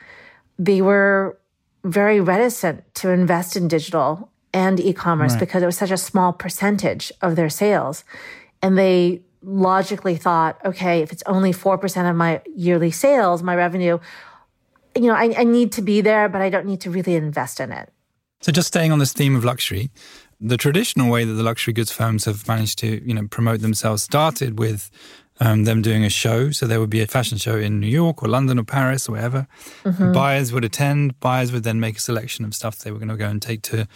they 0.58 0.82
were 0.82 1.39
very 1.84 2.20
reticent 2.20 2.94
to 2.96 3.10
invest 3.10 3.56
in 3.56 3.68
digital 3.68 4.30
and 4.52 4.80
e-commerce 4.80 5.36
because 5.36 5.62
it 5.62 5.66
was 5.66 5.76
such 5.76 5.90
a 5.90 5.96
small 5.96 6.32
percentage 6.32 7.12
of 7.22 7.36
their 7.36 7.48
sales. 7.48 8.04
And 8.62 8.76
they 8.76 9.22
logically 9.42 10.16
thought, 10.16 10.60
okay, 10.64 11.00
if 11.00 11.12
it's 11.12 11.22
only 11.26 11.52
4% 11.52 12.10
of 12.10 12.16
my 12.16 12.42
yearly 12.54 12.90
sales, 12.90 13.42
my 13.42 13.54
revenue, 13.54 13.98
you 14.96 15.02
know, 15.02 15.14
I, 15.14 15.34
I 15.38 15.44
need 15.44 15.72
to 15.72 15.82
be 15.82 16.00
there, 16.00 16.28
but 16.28 16.42
I 16.42 16.50
don't 16.50 16.66
need 16.66 16.80
to 16.82 16.90
really 16.90 17.14
invest 17.14 17.60
in 17.60 17.72
it. 17.72 17.90
So 18.40 18.52
just 18.52 18.68
staying 18.68 18.90
on 18.92 18.98
this 18.98 19.12
theme 19.12 19.36
of 19.36 19.44
luxury, 19.44 19.90
the 20.40 20.56
traditional 20.56 21.10
way 21.10 21.24
that 21.24 21.32
the 21.32 21.42
luxury 21.42 21.72
goods 21.72 21.92
firms 21.92 22.24
have 22.24 22.46
managed 22.48 22.78
to, 22.80 23.06
you 23.06 23.14
know, 23.14 23.26
promote 23.28 23.60
themselves 23.60 24.02
started 24.02 24.58
with 24.58 24.90
um, 25.40 25.64
them 25.64 25.82
doing 25.82 26.04
a 26.04 26.10
show. 26.10 26.50
So 26.50 26.66
there 26.66 26.78
would 26.80 26.90
be 26.90 27.00
a 27.00 27.06
fashion 27.06 27.38
show 27.38 27.56
in 27.56 27.80
New 27.80 27.88
York 27.88 28.22
or 28.22 28.28
London 28.28 28.58
or 28.58 28.64
Paris 28.64 29.08
or 29.08 29.12
wherever. 29.12 29.46
Buyers 30.12 30.52
would 30.52 30.64
attend. 30.64 31.18
Buyers 31.20 31.50
would 31.52 31.62
then 31.64 31.80
make 31.80 31.96
a 31.96 32.00
selection 32.00 32.44
of 32.44 32.54
stuff 32.54 32.78
they 32.78 32.90
were 32.90 32.98
going 32.98 33.08
to 33.08 33.16
go 33.16 33.26
and 33.28 33.40
take 33.40 33.62
to 33.62 33.88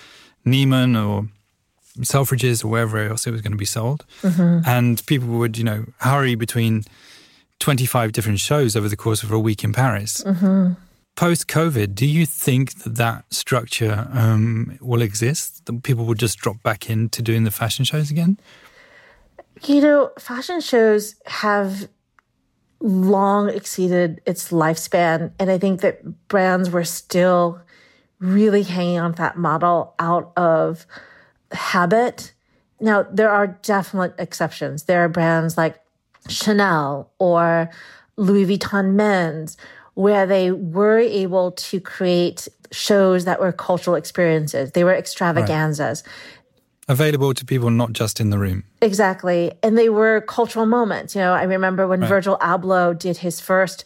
Neiman 0.47 0.97
or 0.97 1.29
Selfridges 2.01 2.65
or 2.65 2.69
wherever 2.69 2.99
else 2.99 3.27
it 3.27 3.31
was 3.31 3.41
going 3.41 3.53
to 3.53 3.59
be 3.59 3.65
sold. 3.65 4.05
And 4.67 5.05
people 5.07 5.29
would, 5.39 5.57
you 5.59 5.65
know, 5.65 5.85
hurry 5.99 6.35
between 6.35 6.85
25 7.61 8.13
different 8.13 8.41
shows 8.41 8.75
over 8.75 8.89
the 8.89 8.97
course 8.97 9.23
of 9.23 9.31
a 9.31 9.39
week 9.39 9.63
in 9.63 9.73
Paris. 9.73 10.23
Post 11.17 11.47
COVID, 11.47 11.95
do 11.95 12.07
you 12.07 12.27
think 12.27 12.83
that 12.83 12.97
that 12.97 13.33
structure 13.33 14.09
um, 14.13 14.77
will 14.81 15.01
exist? 15.01 15.65
That 15.67 15.85
people 15.85 16.05
will 16.07 16.15
just 16.15 16.39
drop 16.39 16.61
back 16.65 16.91
into 16.91 17.23
doing 17.23 17.45
the 17.45 17.53
fashion 17.53 17.85
shows 17.85 18.11
again? 18.11 18.39
You 19.63 19.81
know, 19.81 20.11
fashion 20.19 20.61
shows 20.61 21.15
have 21.27 21.89
long 22.81 23.49
exceeded 23.49 24.21
its 24.27 24.51
lifespan. 24.51 25.33
And 25.39 25.51
I 25.51 25.59
think 25.59 25.81
that 25.81 26.29
brands 26.29 26.71
were 26.71 26.85
still 26.85 27.61
really 28.19 28.63
hanging 28.63 28.99
on 28.99 29.13
to 29.13 29.19
that 29.19 29.39
model 29.39 29.95
out 29.99 30.33
of 30.37 30.87
habit. 31.53 32.33
Now, 32.81 33.07
there 33.11 33.31
are 33.31 33.47
definite 33.63 34.15
exceptions. 34.19 34.85
There 34.85 35.05
are 35.05 35.09
brands 35.09 35.57
like 35.57 35.81
Chanel 36.29 37.11
or 37.19 37.71
Louis 38.17 38.47
Vuitton 38.47 38.95
men's 38.95 39.57
where 39.95 40.27
they 40.27 40.51
were 40.51 40.99
able 40.99 41.53
to 41.53 41.81
create 41.81 42.49
shows 42.73 43.25
that 43.25 43.41
were 43.41 43.53
cultural 43.53 43.97
experiences. 43.97 44.73
They 44.73 44.85
were 44.85 44.95
extravaganzas. 44.95 46.03
Available 46.89 47.33
to 47.35 47.45
people 47.45 47.71
not 47.71 47.93
just 47.93 48.21
in 48.21 48.31
the 48.31 48.39
room. 48.39 48.65
Exactly. 48.83 49.53
And 49.63 49.79
they 49.79 49.89
were 49.89 50.21
cultural 50.23 50.67
moments. 50.67 51.15
You 51.15 51.23
know, 51.23 51.33
I 51.33 51.45
remember 51.45 51.87
when 51.87 52.05
Virgil 52.05 52.37
Abloh 52.39 52.99
did 52.99 53.17
his 53.17 53.41
first 53.41 53.85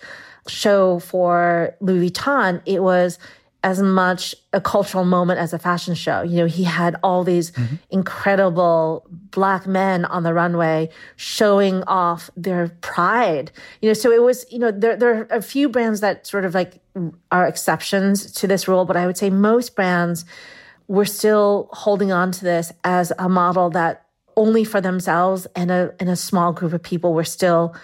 show 0.48 0.98
for 0.98 1.76
Louis 1.80 2.11
Vuitton, 2.11 2.61
it 2.66 2.82
was 2.82 3.18
as 3.64 3.82
much 3.82 4.34
a 4.52 4.61
cultural 4.61 5.04
moment 5.04 5.40
as 5.40 5.52
a 5.52 5.58
fashion 5.58 5.94
show. 5.94 6.22
You 6.22 6.38
know, 6.38 6.46
he 6.46 6.62
had 6.62 6.96
all 7.02 7.24
these 7.24 7.50
mm-hmm. 7.50 7.74
incredible 7.90 9.04
black 9.11 9.66
men 9.66 10.04
on 10.04 10.22
the 10.22 10.32
runway 10.32 10.88
showing 11.16 11.82
off 11.84 12.30
their 12.37 12.68
pride. 12.80 13.50
You 13.82 13.90
know, 13.90 13.94
so 13.94 14.12
it 14.12 14.22
was, 14.22 14.46
you 14.50 14.61
know, 14.61 14.70
there, 14.70 14.96
there 14.96 15.14
are 15.14 15.26
a 15.30 15.42
few 15.42 15.68
brands 15.68 16.00
that 16.00 16.26
sort 16.26 16.44
of 16.44 16.54
like 16.54 16.80
are 17.32 17.46
exceptions 17.46 18.30
to 18.32 18.46
this 18.46 18.68
rule, 18.68 18.84
but 18.84 18.96
I 18.96 19.06
would 19.06 19.18
say 19.18 19.28
most 19.28 19.74
brands 19.74 20.24
were 20.88 21.05
still 21.05 21.68
holding 21.72 22.11
on 22.11 22.33
to 22.33 22.44
this 22.44 22.72
as 22.83 23.12
a 23.18 23.29
model 23.29 23.70
that 23.70 24.07
only 24.37 24.64
for 24.64 24.81
themselves 24.81 25.46
and 25.55 25.70
a, 25.70 25.94
and 26.01 26.09
a 26.09 26.16
small 26.16 26.53
group 26.53 26.72
of 26.72 26.83
people 26.83 27.12
were 27.12 27.24
still 27.24 27.74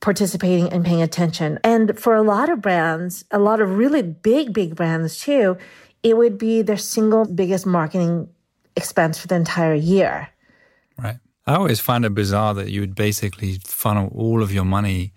participating 0.00 0.68
and 0.72 0.84
paying 0.84 1.02
attention. 1.02 1.58
And 1.64 1.98
for 1.98 2.14
a 2.14 2.22
lot 2.22 2.48
of 2.48 2.60
brands, 2.60 3.24
a 3.30 3.38
lot 3.38 3.60
of 3.60 3.76
really 3.76 4.02
big, 4.02 4.52
big 4.52 4.76
brands 4.76 5.18
too, 5.18 5.56
it 6.02 6.16
would 6.16 6.38
be 6.38 6.62
their 6.62 6.76
single 6.76 7.24
biggest 7.24 7.66
marketing 7.66 8.28
expense 8.76 9.18
for 9.18 9.26
the 9.26 9.34
entire 9.34 9.74
year. 9.74 10.28
Right. 10.98 11.16
I 11.46 11.54
always 11.54 11.80
find 11.80 12.04
it 12.04 12.14
bizarre 12.14 12.54
that 12.54 12.70
you 12.70 12.80
would 12.80 12.94
basically 12.94 13.58
funnel 13.64 14.12
all 14.14 14.42
of 14.42 14.52
your 14.52 14.64
money 14.64 15.12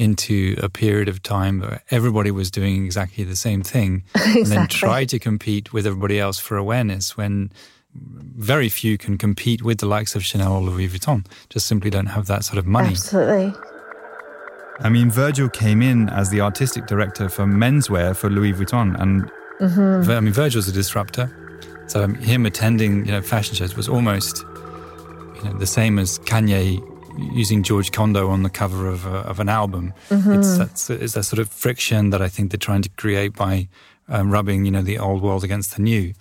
into 0.00 0.56
a 0.62 0.70
period 0.70 1.08
of 1.08 1.22
time 1.22 1.60
where 1.60 1.82
everybody 1.90 2.30
was 2.30 2.50
doing 2.50 2.86
exactly 2.86 3.22
the 3.22 3.36
same 3.36 3.62
thing 3.62 4.02
and 4.14 4.46
then 4.46 4.66
try 4.66 5.04
to 5.04 5.18
compete 5.18 5.74
with 5.74 5.86
everybody 5.86 6.18
else 6.18 6.38
for 6.38 6.56
awareness 6.56 7.18
when 7.18 7.52
very 7.94 8.70
few 8.70 8.96
can 8.96 9.18
compete 9.18 9.62
with 9.62 9.78
the 9.78 9.86
likes 9.86 10.14
of 10.14 10.24
Chanel 10.24 10.54
or 10.54 10.62
Louis 10.62 10.88
Vuitton. 10.88 11.26
Just 11.50 11.66
simply 11.66 11.90
don't 11.90 12.06
have 12.06 12.26
that 12.26 12.44
sort 12.44 12.58
of 12.58 12.66
money. 12.66 12.90
Absolutely. 12.90 13.52
I 14.78 14.88
mean, 14.88 15.10
Virgil 15.10 15.50
came 15.50 15.82
in 15.82 16.08
as 16.08 16.30
the 16.30 16.40
artistic 16.40 16.86
director 16.86 17.28
for 17.28 17.44
menswear 17.44 18.16
for 18.16 18.30
Louis 18.30 18.54
Vuitton, 18.54 18.98
and 18.98 19.30
mm-hmm. 19.60 20.10
I 20.10 20.20
mean, 20.20 20.32
Virgil's 20.32 20.66
a 20.68 20.72
disruptor. 20.72 21.30
So 21.88 22.08
him 22.08 22.46
attending, 22.46 23.04
you 23.04 23.12
know, 23.12 23.20
fashion 23.20 23.54
shows 23.54 23.76
was 23.76 23.88
almost, 23.88 24.44
you 25.34 25.42
know, 25.44 25.52
the 25.58 25.66
same 25.66 25.98
as 25.98 26.18
Kanye 26.20 26.80
using 27.32 27.62
George 27.62 27.92
Condo 27.92 28.28
on 28.28 28.42
the 28.42 28.50
cover 28.50 28.88
of, 28.88 29.06
a, 29.06 29.18
of 29.18 29.40
an 29.40 29.48
album. 29.48 29.92
Mm-hmm. 30.08 30.32
It's, 30.32 30.58
that's, 30.58 30.90
it's 30.90 31.14
that 31.14 31.24
sort 31.24 31.40
of 31.40 31.48
friction 31.48 32.10
that 32.10 32.22
I 32.22 32.28
think 32.28 32.50
they're 32.50 32.58
trying 32.58 32.82
to 32.82 32.90
create 32.90 33.34
by 33.34 33.68
um, 34.08 34.30
rubbing, 34.30 34.64
you 34.64 34.70
know, 34.70 34.82
the 34.82 34.98
old 34.98 35.22
world 35.22 35.44
against 35.44 35.76
the 35.76 35.82
new. 35.82 36.14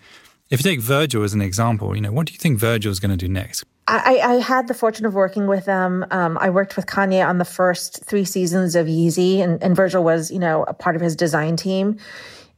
If 0.50 0.64
you 0.64 0.72
take 0.72 0.82
Virgil 0.82 1.24
as 1.24 1.34
an 1.34 1.42
example, 1.42 1.96
you 1.96 2.02
know, 2.02 2.12
what 2.12 2.28
do 2.28 2.34
you 2.34 2.40
think 2.40 2.60
Virgil 2.60 2.92
is 2.92 3.00
going 3.00 3.12
to 3.12 3.18
do 3.18 3.28
next? 3.28 3.64
I, 3.88 4.20
I, 4.24 4.34
had 4.36 4.68
the 4.68 4.76
fortune 4.76 5.08
of 5.08 5.16
working 5.16 5.48
with 5.48 5.66
them. 5.66 6.06
Um, 6.12 6.38
I 6.40 6.52
worked 6.52 6.76
with 6.76 6.86
Kanye 6.86 7.28
on 7.28 7.40
the 7.40 7.46
first 7.46 8.06
three 8.06 8.24
seasons 8.24 8.76
of 8.76 8.86
Yeezy, 8.86 9.40
and, 9.40 9.62
and 9.64 9.76
Virgil 9.76 10.04
was, 10.04 10.30
you 10.30 10.38
know, 10.38 10.64
a 10.64 10.76
part 10.76 10.96
of 10.96 11.02
his 11.02 11.16
design 11.16 11.56
team. 11.56 11.98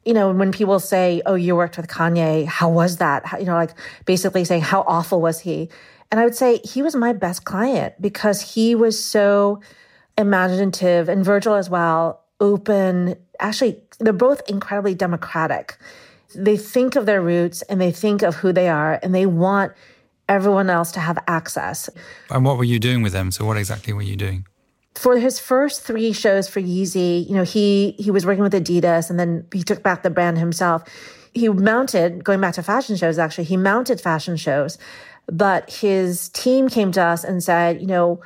You 0.04 0.14
know, 0.14 0.32
when 0.32 0.52
people 0.52 0.80
say, 0.80 1.22
"Oh, 1.26 1.36
you 1.36 1.56
worked 1.56 1.78
with 1.78 1.88
Kanye," 1.88 2.46
how 2.48 2.70
was 2.70 2.98
that? 2.98 3.26
How, 3.26 3.38
you 3.38 3.46
know, 3.46 3.54
like 3.54 3.72
basically 4.06 4.44
saying, 4.44 4.64
"How 4.64 4.82
awful 4.82 5.22
was 5.22 5.40
he?" 5.40 5.70
And 6.12 6.20
I 6.20 6.26
would 6.26 6.36
say 6.36 6.60
he 6.64 6.82
was 6.82 6.96
my 6.96 7.14
best 7.14 7.46
client 7.46 7.94
because 8.02 8.42
he 8.42 8.76
was 8.76 9.02
so 9.04 9.62
imaginative, 10.18 11.08
and 11.08 11.24
Virgil 11.24 11.56
as 11.56 11.70
well, 11.70 12.24
open. 12.40 13.16
Actually, 13.40 13.82
they're 14.00 14.12
both 14.14 14.42
incredibly 14.50 14.94
democratic. 14.94 15.78
They 16.36 16.58
think 16.58 16.96
of 16.96 17.06
their 17.06 17.22
roots 17.22 17.62
and 17.64 17.80
they 17.80 17.92
think 17.92 18.22
of 18.22 18.36
who 18.36 18.52
they 18.52 18.68
are, 18.68 19.00
and 19.02 19.16
they 19.16 19.26
want 19.26 19.72
everyone 20.28 20.70
else 20.70 20.92
to 20.94 21.00
have 21.00 21.18
access. 21.28 21.90
And 22.30 22.46
what 22.46 22.58
were 22.58 22.64
you 22.64 22.80
doing 22.80 23.02
with 23.02 23.14
them? 23.14 23.32
So 23.32 23.46
what 23.46 23.58
exactly 23.58 23.94
were 23.94 24.02
you 24.02 24.16
doing? 24.16 24.46
For 24.96 25.18
his 25.18 25.40
first 25.40 25.82
three 25.84 26.14
shows 26.14 26.48
for 26.48 26.62
Yeezy, 26.62 27.28
you 27.28 27.36
know, 27.36 27.44
he 27.44 27.96
he 27.98 28.12
was 28.12 28.26
working 28.26 28.44
with 28.44 28.54
Adidas 28.54 29.10
and 29.10 29.20
then 29.20 29.46
he 29.54 29.64
took 29.64 29.84
back 29.84 30.04
the 30.04 30.10
brand 30.10 30.38
himself. 30.38 30.84
He 31.34 31.48
mounted, 31.48 32.26
going 32.26 32.42
back 32.42 32.56
to 32.56 32.64
fashion 32.64 32.98
shows 32.98 33.18
actually, 33.18 33.46
he 33.46 33.56
mounted 33.56 34.02
fashion 34.02 34.36
shows, 34.36 34.78
but 35.32 35.72
his 35.72 36.30
team 36.30 36.70
came 36.70 36.92
to 36.92 37.02
us 37.02 37.24
and 37.24 37.42
said, 37.42 37.82
you 37.82 37.88
know, 37.88 38.22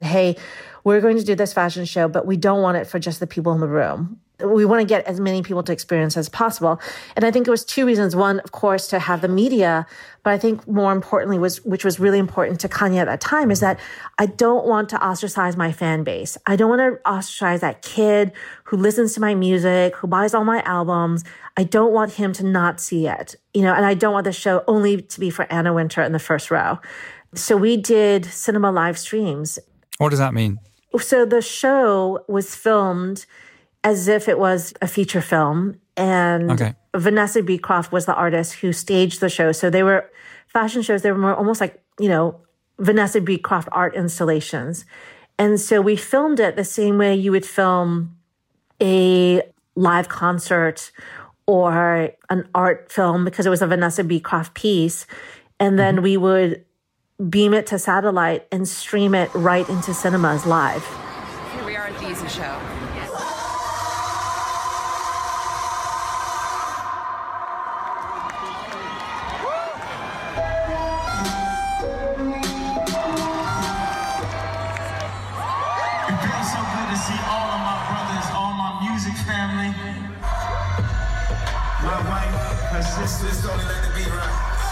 hey, 0.00 0.36
we're 0.84 1.00
going 1.00 1.16
to 1.16 1.24
do 1.24 1.34
this 1.34 1.52
fashion 1.52 1.84
show, 1.84 2.06
but 2.06 2.26
we 2.26 2.36
don't 2.36 2.62
want 2.62 2.76
it 2.76 2.86
for 2.86 2.98
just 2.98 3.18
the 3.18 3.26
people 3.26 3.52
in 3.52 3.60
the 3.60 3.68
room 3.68 4.20
we 4.44 4.64
want 4.64 4.80
to 4.80 4.86
get 4.86 5.04
as 5.06 5.20
many 5.20 5.42
people 5.42 5.62
to 5.62 5.72
experience 5.72 6.16
as 6.16 6.28
possible. 6.28 6.80
And 7.16 7.24
I 7.24 7.30
think 7.30 7.46
it 7.46 7.50
was 7.50 7.64
two 7.64 7.86
reasons. 7.86 8.14
One, 8.16 8.40
of 8.40 8.52
course, 8.52 8.88
to 8.88 8.98
have 8.98 9.20
the 9.20 9.28
media, 9.28 9.86
but 10.22 10.32
I 10.32 10.38
think 10.38 10.66
more 10.68 10.92
importantly 10.92 11.38
was, 11.38 11.64
which 11.64 11.84
was 11.84 11.98
really 11.98 12.18
important 12.18 12.60
to 12.60 12.68
Kanye 12.68 12.98
at 12.98 13.06
that 13.06 13.20
time 13.20 13.50
is 13.50 13.60
that 13.60 13.78
I 14.18 14.26
don't 14.26 14.66
want 14.66 14.88
to 14.90 15.04
ostracize 15.04 15.56
my 15.56 15.72
fan 15.72 16.04
base. 16.04 16.36
I 16.46 16.56
don't 16.56 16.68
want 16.68 16.80
to 16.80 17.10
ostracize 17.10 17.60
that 17.60 17.82
kid 17.82 18.32
who 18.64 18.76
listens 18.76 19.14
to 19.14 19.20
my 19.20 19.34
music, 19.34 19.96
who 19.96 20.06
buys 20.06 20.34
all 20.34 20.44
my 20.44 20.62
albums. 20.62 21.24
I 21.56 21.64
don't 21.64 21.92
want 21.92 22.12
him 22.12 22.32
to 22.34 22.44
not 22.44 22.80
see 22.80 23.06
it, 23.06 23.36
you 23.54 23.62
know, 23.62 23.74
and 23.74 23.84
I 23.84 23.94
don't 23.94 24.12
want 24.12 24.24
the 24.24 24.32
show 24.32 24.62
only 24.66 25.02
to 25.02 25.20
be 25.20 25.30
for 25.30 25.50
Anna 25.52 25.72
Wintour 25.72 26.02
in 26.04 26.12
the 26.12 26.18
first 26.18 26.50
row. 26.50 26.78
So 27.34 27.56
we 27.56 27.76
did 27.76 28.24
cinema 28.24 28.70
live 28.70 28.98
streams. 28.98 29.58
What 29.98 30.10
does 30.10 30.18
that 30.18 30.34
mean? 30.34 30.58
So 30.98 31.24
the 31.24 31.42
show 31.42 32.24
was 32.28 32.54
filmed 32.54 33.26
as 33.84 34.08
if 34.08 34.28
it 34.28 34.38
was 34.38 34.74
a 34.82 34.86
feature 34.86 35.20
film. 35.20 35.80
And 35.96 36.50
okay. 36.50 36.74
Vanessa 36.96 37.42
Beecroft 37.42 37.92
was 37.92 38.06
the 38.06 38.14
artist 38.14 38.54
who 38.54 38.72
staged 38.72 39.20
the 39.20 39.28
show. 39.28 39.52
So 39.52 39.70
they 39.70 39.82
were 39.82 40.10
fashion 40.46 40.82
shows, 40.82 41.02
they 41.02 41.12
were 41.12 41.18
more 41.18 41.34
almost 41.34 41.60
like, 41.60 41.82
you 41.98 42.08
know, 42.08 42.40
Vanessa 42.78 43.20
Beecroft 43.20 43.68
art 43.72 43.94
installations. 43.94 44.84
And 45.38 45.60
so 45.60 45.80
we 45.80 45.96
filmed 45.96 46.40
it 46.40 46.56
the 46.56 46.64
same 46.64 46.98
way 46.98 47.14
you 47.14 47.30
would 47.30 47.46
film 47.46 48.16
a 48.82 49.42
live 49.74 50.08
concert 50.08 50.90
or 51.46 52.10
an 52.28 52.48
art 52.54 52.90
film 52.92 53.24
because 53.24 53.46
it 53.46 53.50
was 53.50 53.62
a 53.62 53.66
Vanessa 53.66 54.04
Beecroft 54.04 54.54
piece. 54.54 55.06
And 55.58 55.78
then 55.78 55.96
mm-hmm. 55.96 56.04
we 56.04 56.16
would 56.16 56.64
beam 57.28 57.54
it 57.54 57.66
to 57.68 57.78
satellite 57.78 58.46
and 58.50 58.66
stream 58.66 59.14
it 59.14 59.32
right 59.34 59.68
into 59.68 59.92
cinemas 59.92 60.46
live. 60.46 60.86
Here 61.52 61.64
we 61.64 61.76
are 61.76 61.86
at 61.86 61.98
the 61.98 62.04
Yeezy 62.04 62.28
Show. 62.28 62.59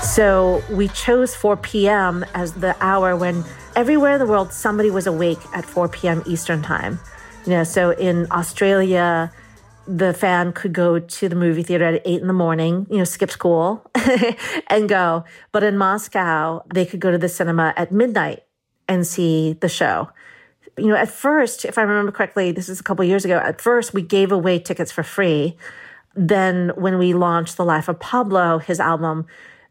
So 0.03 0.63
we 0.71 0.89
chose 0.89 1.35
4 1.35 1.57
p.m. 1.57 2.25
as 2.35 2.53
the 2.53 2.77
hour 2.81 3.17
when 3.17 3.45
everywhere 3.77 4.13
in 4.13 4.19
the 4.19 4.27
world 4.27 4.53
somebody 4.53 4.91
was 4.91 5.07
awake 5.07 5.39
at 5.55 5.65
4 5.65 5.89
p.m. 5.89 6.23
Eastern 6.27 6.63
time. 6.63 6.99
You 7.47 7.53
know, 7.53 7.65
so 7.65 7.91
in 7.91 8.27
Australia, 8.31 9.33
the 9.87 10.13
fan 10.13 10.53
could 10.53 10.75
go 10.75 10.99
to 10.99 11.29
the 11.29 11.37
movie 11.37 11.63
theater 11.63 11.85
at 11.87 12.03
eight 12.05 12.21
in 12.21 12.27
the 12.27 12.35
morning, 12.35 12.87
you 12.91 12.99
know, 12.99 13.05
skip 13.05 13.31
school 13.31 13.91
and 14.69 14.87
go. 14.89 15.25
But 15.51 15.63
in 15.63 15.79
Moscow, 15.79 16.63
they 16.75 16.85
could 16.85 17.01
go 17.01 17.11
to 17.11 17.19
the 17.19 17.29
cinema 17.29 17.73
at 17.77 17.91
midnight 17.91 18.43
and 18.87 19.07
see 19.07 19.55
the 19.55 19.69
show. 19.69 20.11
You 20.77 20.89
know, 20.89 20.97
at 20.97 21.09
first, 21.09 21.65
if 21.65 21.79
I 21.79 21.83
remember 21.83 22.13
correctly, 22.13 22.53
this 22.53 22.69
is 22.69 22.81
a 22.81 22.83
couple 22.83 23.05
years 23.05 23.25
ago, 23.25 23.39
at 23.39 23.61
first 23.61 23.95
we 23.95 24.03
gave 24.03 24.31
away 24.31 24.59
tickets 24.59 24.93
for 24.93 25.03
free. 25.03 25.57
Then 26.21 26.73
when 26.75 26.99
we 26.99 27.15
launched 27.15 27.57
The 27.57 27.65
Life 27.65 27.89
of 27.89 28.01
Pablo, 28.01 28.59
his 28.59 28.81
album, 28.81 29.27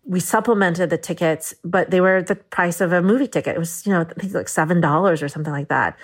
we 0.06 0.22
supplemented 0.22 0.90
the 0.90 0.98
tickets, 0.98 1.54
but 1.66 1.92
they 1.92 2.00
were 2.00 2.24
the 2.24 2.36
price 2.36 2.80
of 2.80 2.94
a 2.94 3.02
movie 3.02 3.28
ticket. 3.28 3.58
It 3.58 3.60
was, 3.60 3.86
you 3.86 3.92
know, 3.92 4.02
I 4.02 4.06
think 4.06 4.34
like 4.34 4.46
$7 4.46 5.22
or 5.22 5.28
something 5.28 5.52
like 5.52 5.68
that. 5.68 5.98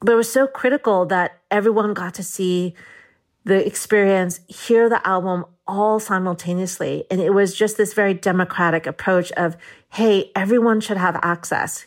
But 0.00 0.12
it 0.12 0.14
was 0.14 0.32
so 0.32 0.46
critical 0.46 1.04
that 1.06 1.38
everyone 1.50 1.92
got 1.92 2.14
to 2.14 2.22
see 2.22 2.74
the 3.44 3.66
experience, 3.66 4.40
hear 4.48 4.88
the 4.88 5.06
album 5.06 5.44
all 5.66 6.00
simultaneously. 6.00 7.04
And 7.10 7.20
it 7.20 7.34
was 7.34 7.54
just 7.54 7.76
this 7.76 7.92
very 7.92 8.14
democratic 8.14 8.86
approach 8.86 9.30
of, 9.32 9.58
hey, 9.90 10.30
everyone 10.34 10.80
should 10.80 10.96
have 10.96 11.20
access. 11.22 11.84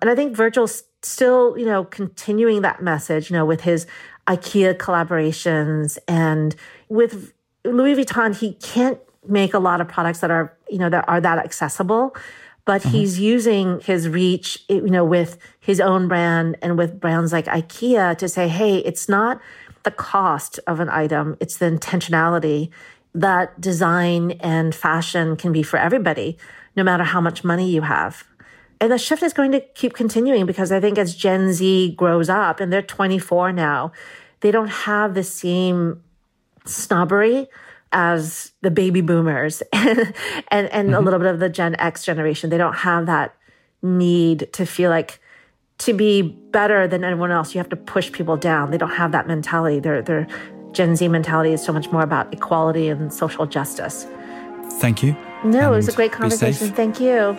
And 0.00 0.08
I 0.08 0.14
think 0.14 0.36
Virgil's 0.36 0.84
still, 1.02 1.58
you 1.58 1.66
know, 1.66 1.82
continuing 1.82 2.62
that 2.62 2.80
message, 2.80 3.28
you 3.28 3.36
know, 3.36 3.44
with 3.44 3.62
his 3.62 3.88
IKEA 4.28 4.76
collaborations 4.76 5.98
and 6.06 6.54
with 6.88 7.32
Louis 7.66 7.94
Vuitton, 7.94 8.38
he 8.38 8.54
can't 8.54 8.98
make 9.28 9.54
a 9.54 9.58
lot 9.58 9.80
of 9.80 9.88
products 9.88 10.20
that 10.20 10.30
are, 10.30 10.56
you 10.68 10.78
know, 10.78 10.88
that 10.88 11.04
are 11.08 11.20
that 11.20 11.38
accessible. 11.38 12.16
But 12.64 12.82
mm-hmm. 12.82 12.90
he's 12.90 13.20
using 13.20 13.80
his 13.80 14.08
reach, 14.08 14.64
you 14.68 14.88
know, 14.88 15.04
with 15.04 15.38
his 15.60 15.80
own 15.80 16.08
brand 16.08 16.56
and 16.62 16.76
with 16.76 17.00
brands 17.00 17.32
like 17.32 17.46
IKEA 17.46 18.18
to 18.18 18.28
say, 18.28 18.48
hey, 18.48 18.78
it's 18.78 19.08
not 19.08 19.40
the 19.84 19.90
cost 19.92 20.58
of 20.66 20.80
an 20.80 20.88
item, 20.88 21.36
it's 21.40 21.58
the 21.58 21.66
intentionality 21.66 22.70
that 23.14 23.58
design 23.60 24.32
and 24.40 24.74
fashion 24.74 25.36
can 25.36 25.52
be 25.52 25.62
for 25.62 25.78
everybody, 25.78 26.36
no 26.76 26.82
matter 26.82 27.04
how 27.04 27.20
much 27.20 27.44
money 27.44 27.70
you 27.70 27.82
have. 27.82 28.24
And 28.80 28.92
the 28.92 28.98
shift 28.98 29.22
is 29.22 29.32
going 29.32 29.52
to 29.52 29.60
keep 29.60 29.94
continuing 29.94 30.44
because 30.44 30.70
I 30.70 30.80
think 30.80 30.98
as 30.98 31.14
Gen 31.14 31.52
Z 31.52 31.94
grows 31.96 32.28
up 32.28 32.60
and 32.60 32.70
they're 32.70 32.82
24 32.82 33.52
now, 33.52 33.92
they 34.40 34.50
don't 34.50 34.68
have 34.68 35.14
the 35.14 35.24
same 35.24 36.02
snobbery 36.68 37.48
as 37.92 38.52
the 38.62 38.70
baby 38.70 39.00
boomers 39.00 39.62
and 39.72 40.14
and, 40.48 40.68
and 40.68 40.88
mm-hmm. 40.88 40.94
a 40.94 41.00
little 41.00 41.18
bit 41.18 41.28
of 41.28 41.38
the 41.38 41.48
Gen 41.48 41.76
X 41.76 42.04
generation. 42.04 42.50
They 42.50 42.58
don't 42.58 42.76
have 42.76 43.06
that 43.06 43.34
need 43.82 44.52
to 44.52 44.66
feel 44.66 44.90
like 44.90 45.20
to 45.78 45.92
be 45.92 46.22
better 46.22 46.88
than 46.88 47.04
anyone 47.04 47.30
else, 47.30 47.54
you 47.54 47.58
have 47.58 47.68
to 47.68 47.76
push 47.76 48.10
people 48.10 48.36
down. 48.36 48.70
They 48.70 48.78
don't 48.78 48.90
have 48.90 49.12
that 49.12 49.26
mentality. 49.26 49.78
Their 49.78 50.02
their 50.02 50.26
Gen 50.72 50.96
Z 50.96 51.08
mentality 51.08 51.52
is 51.52 51.64
so 51.64 51.72
much 51.72 51.90
more 51.90 52.02
about 52.02 52.32
equality 52.32 52.88
and 52.88 53.12
social 53.12 53.46
justice. 53.46 54.06
Thank 54.80 55.02
you. 55.02 55.12
No, 55.44 55.44
and 55.44 55.54
it 55.54 55.70
was 55.70 55.88
a 55.88 55.92
great 55.92 56.12
conversation. 56.12 56.70
Thank 56.72 57.00
you. 57.00 57.36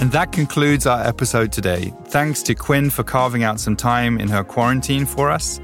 And 0.00 0.10
that 0.12 0.32
concludes 0.32 0.86
our 0.86 1.06
episode 1.06 1.52
today. 1.52 1.92
Thanks 2.06 2.42
to 2.44 2.54
Quynh 2.54 2.90
for 2.90 3.04
carving 3.04 3.42
out 3.42 3.60
some 3.60 3.76
time 3.76 4.18
in 4.18 4.28
her 4.28 4.42
quarantine 4.42 5.04
for 5.04 5.30
us. 5.30 5.60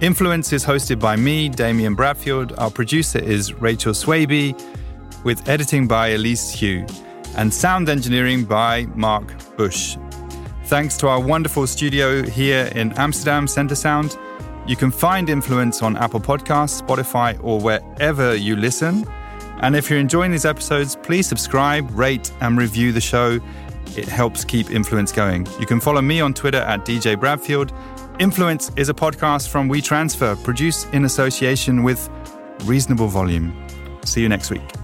Influence 0.00 0.52
is 0.52 0.64
hosted 0.64 0.98
by 0.98 1.14
me, 1.14 1.48
Damian 1.48 1.94
Bradfield. 1.94 2.52
Our 2.58 2.72
producer 2.72 3.20
is 3.20 3.54
Rachel 3.54 3.92
Swaby, 3.92 4.60
with 5.22 5.48
editing 5.48 5.86
by 5.86 6.08
Elise 6.08 6.50
Hugh, 6.50 6.84
and 7.36 7.54
sound 7.54 7.88
engineering 7.88 8.44
by 8.44 8.86
Mark 8.96 9.32
Bush. 9.56 9.96
Thanks 10.64 10.96
to 10.96 11.06
our 11.06 11.20
wonderful 11.20 11.68
studio 11.68 12.24
here 12.24 12.72
in 12.74 12.92
Amsterdam, 12.94 13.46
Center 13.46 13.76
Sound. 13.76 14.18
You 14.66 14.74
can 14.74 14.90
find 14.90 15.30
Influence 15.30 15.80
on 15.80 15.96
Apple 15.96 16.20
Podcasts, 16.20 16.82
Spotify, 16.82 17.38
or 17.40 17.60
wherever 17.60 18.34
you 18.34 18.56
listen. 18.56 19.06
And 19.60 19.76
if 19.76 19.88
you're 19.88 19.98
enjoying 19.98 20.30
these 20.30 20.44
episodes, 20.44 20.96
please 20.96 21.26
subscribe, 21.26 21.90
rate, 21.96 22.32
and 22.40 22.58
review 22.58 22.92
the 22.92 23.00
show. 23.00 23.38
It 23.96 24.08
helps 24.08 24.44
keep 24.44 24.70
Influence 24.70 25.12
going. 25.12 25.46
You 25.58 25.66
can 25.66 25.80
follow 25.80 26.02
me 26.02 26.20
on 26.20 26.34
Twitter 26.34 26.58
at 26.58 26.84
DJ 26.84 27.18
Bradfield 27.18 27.72
Influence 28.20 28.70
is 28.76 28.90
a 28.90 28.94
podcast 28.94 29.48
from 29.48 29.70
WeTransfer, 29.70 30.44
produced 30.44 30.92
in 30.92 31.06
association 31.06 31.82
with 31.82 32.10
Reasonable 32.64 33.08
Volume. 33.08 33.50
See 34.04 34.20
you 34.20 34.28
next 34.28 34.50
week. 34.50 34.79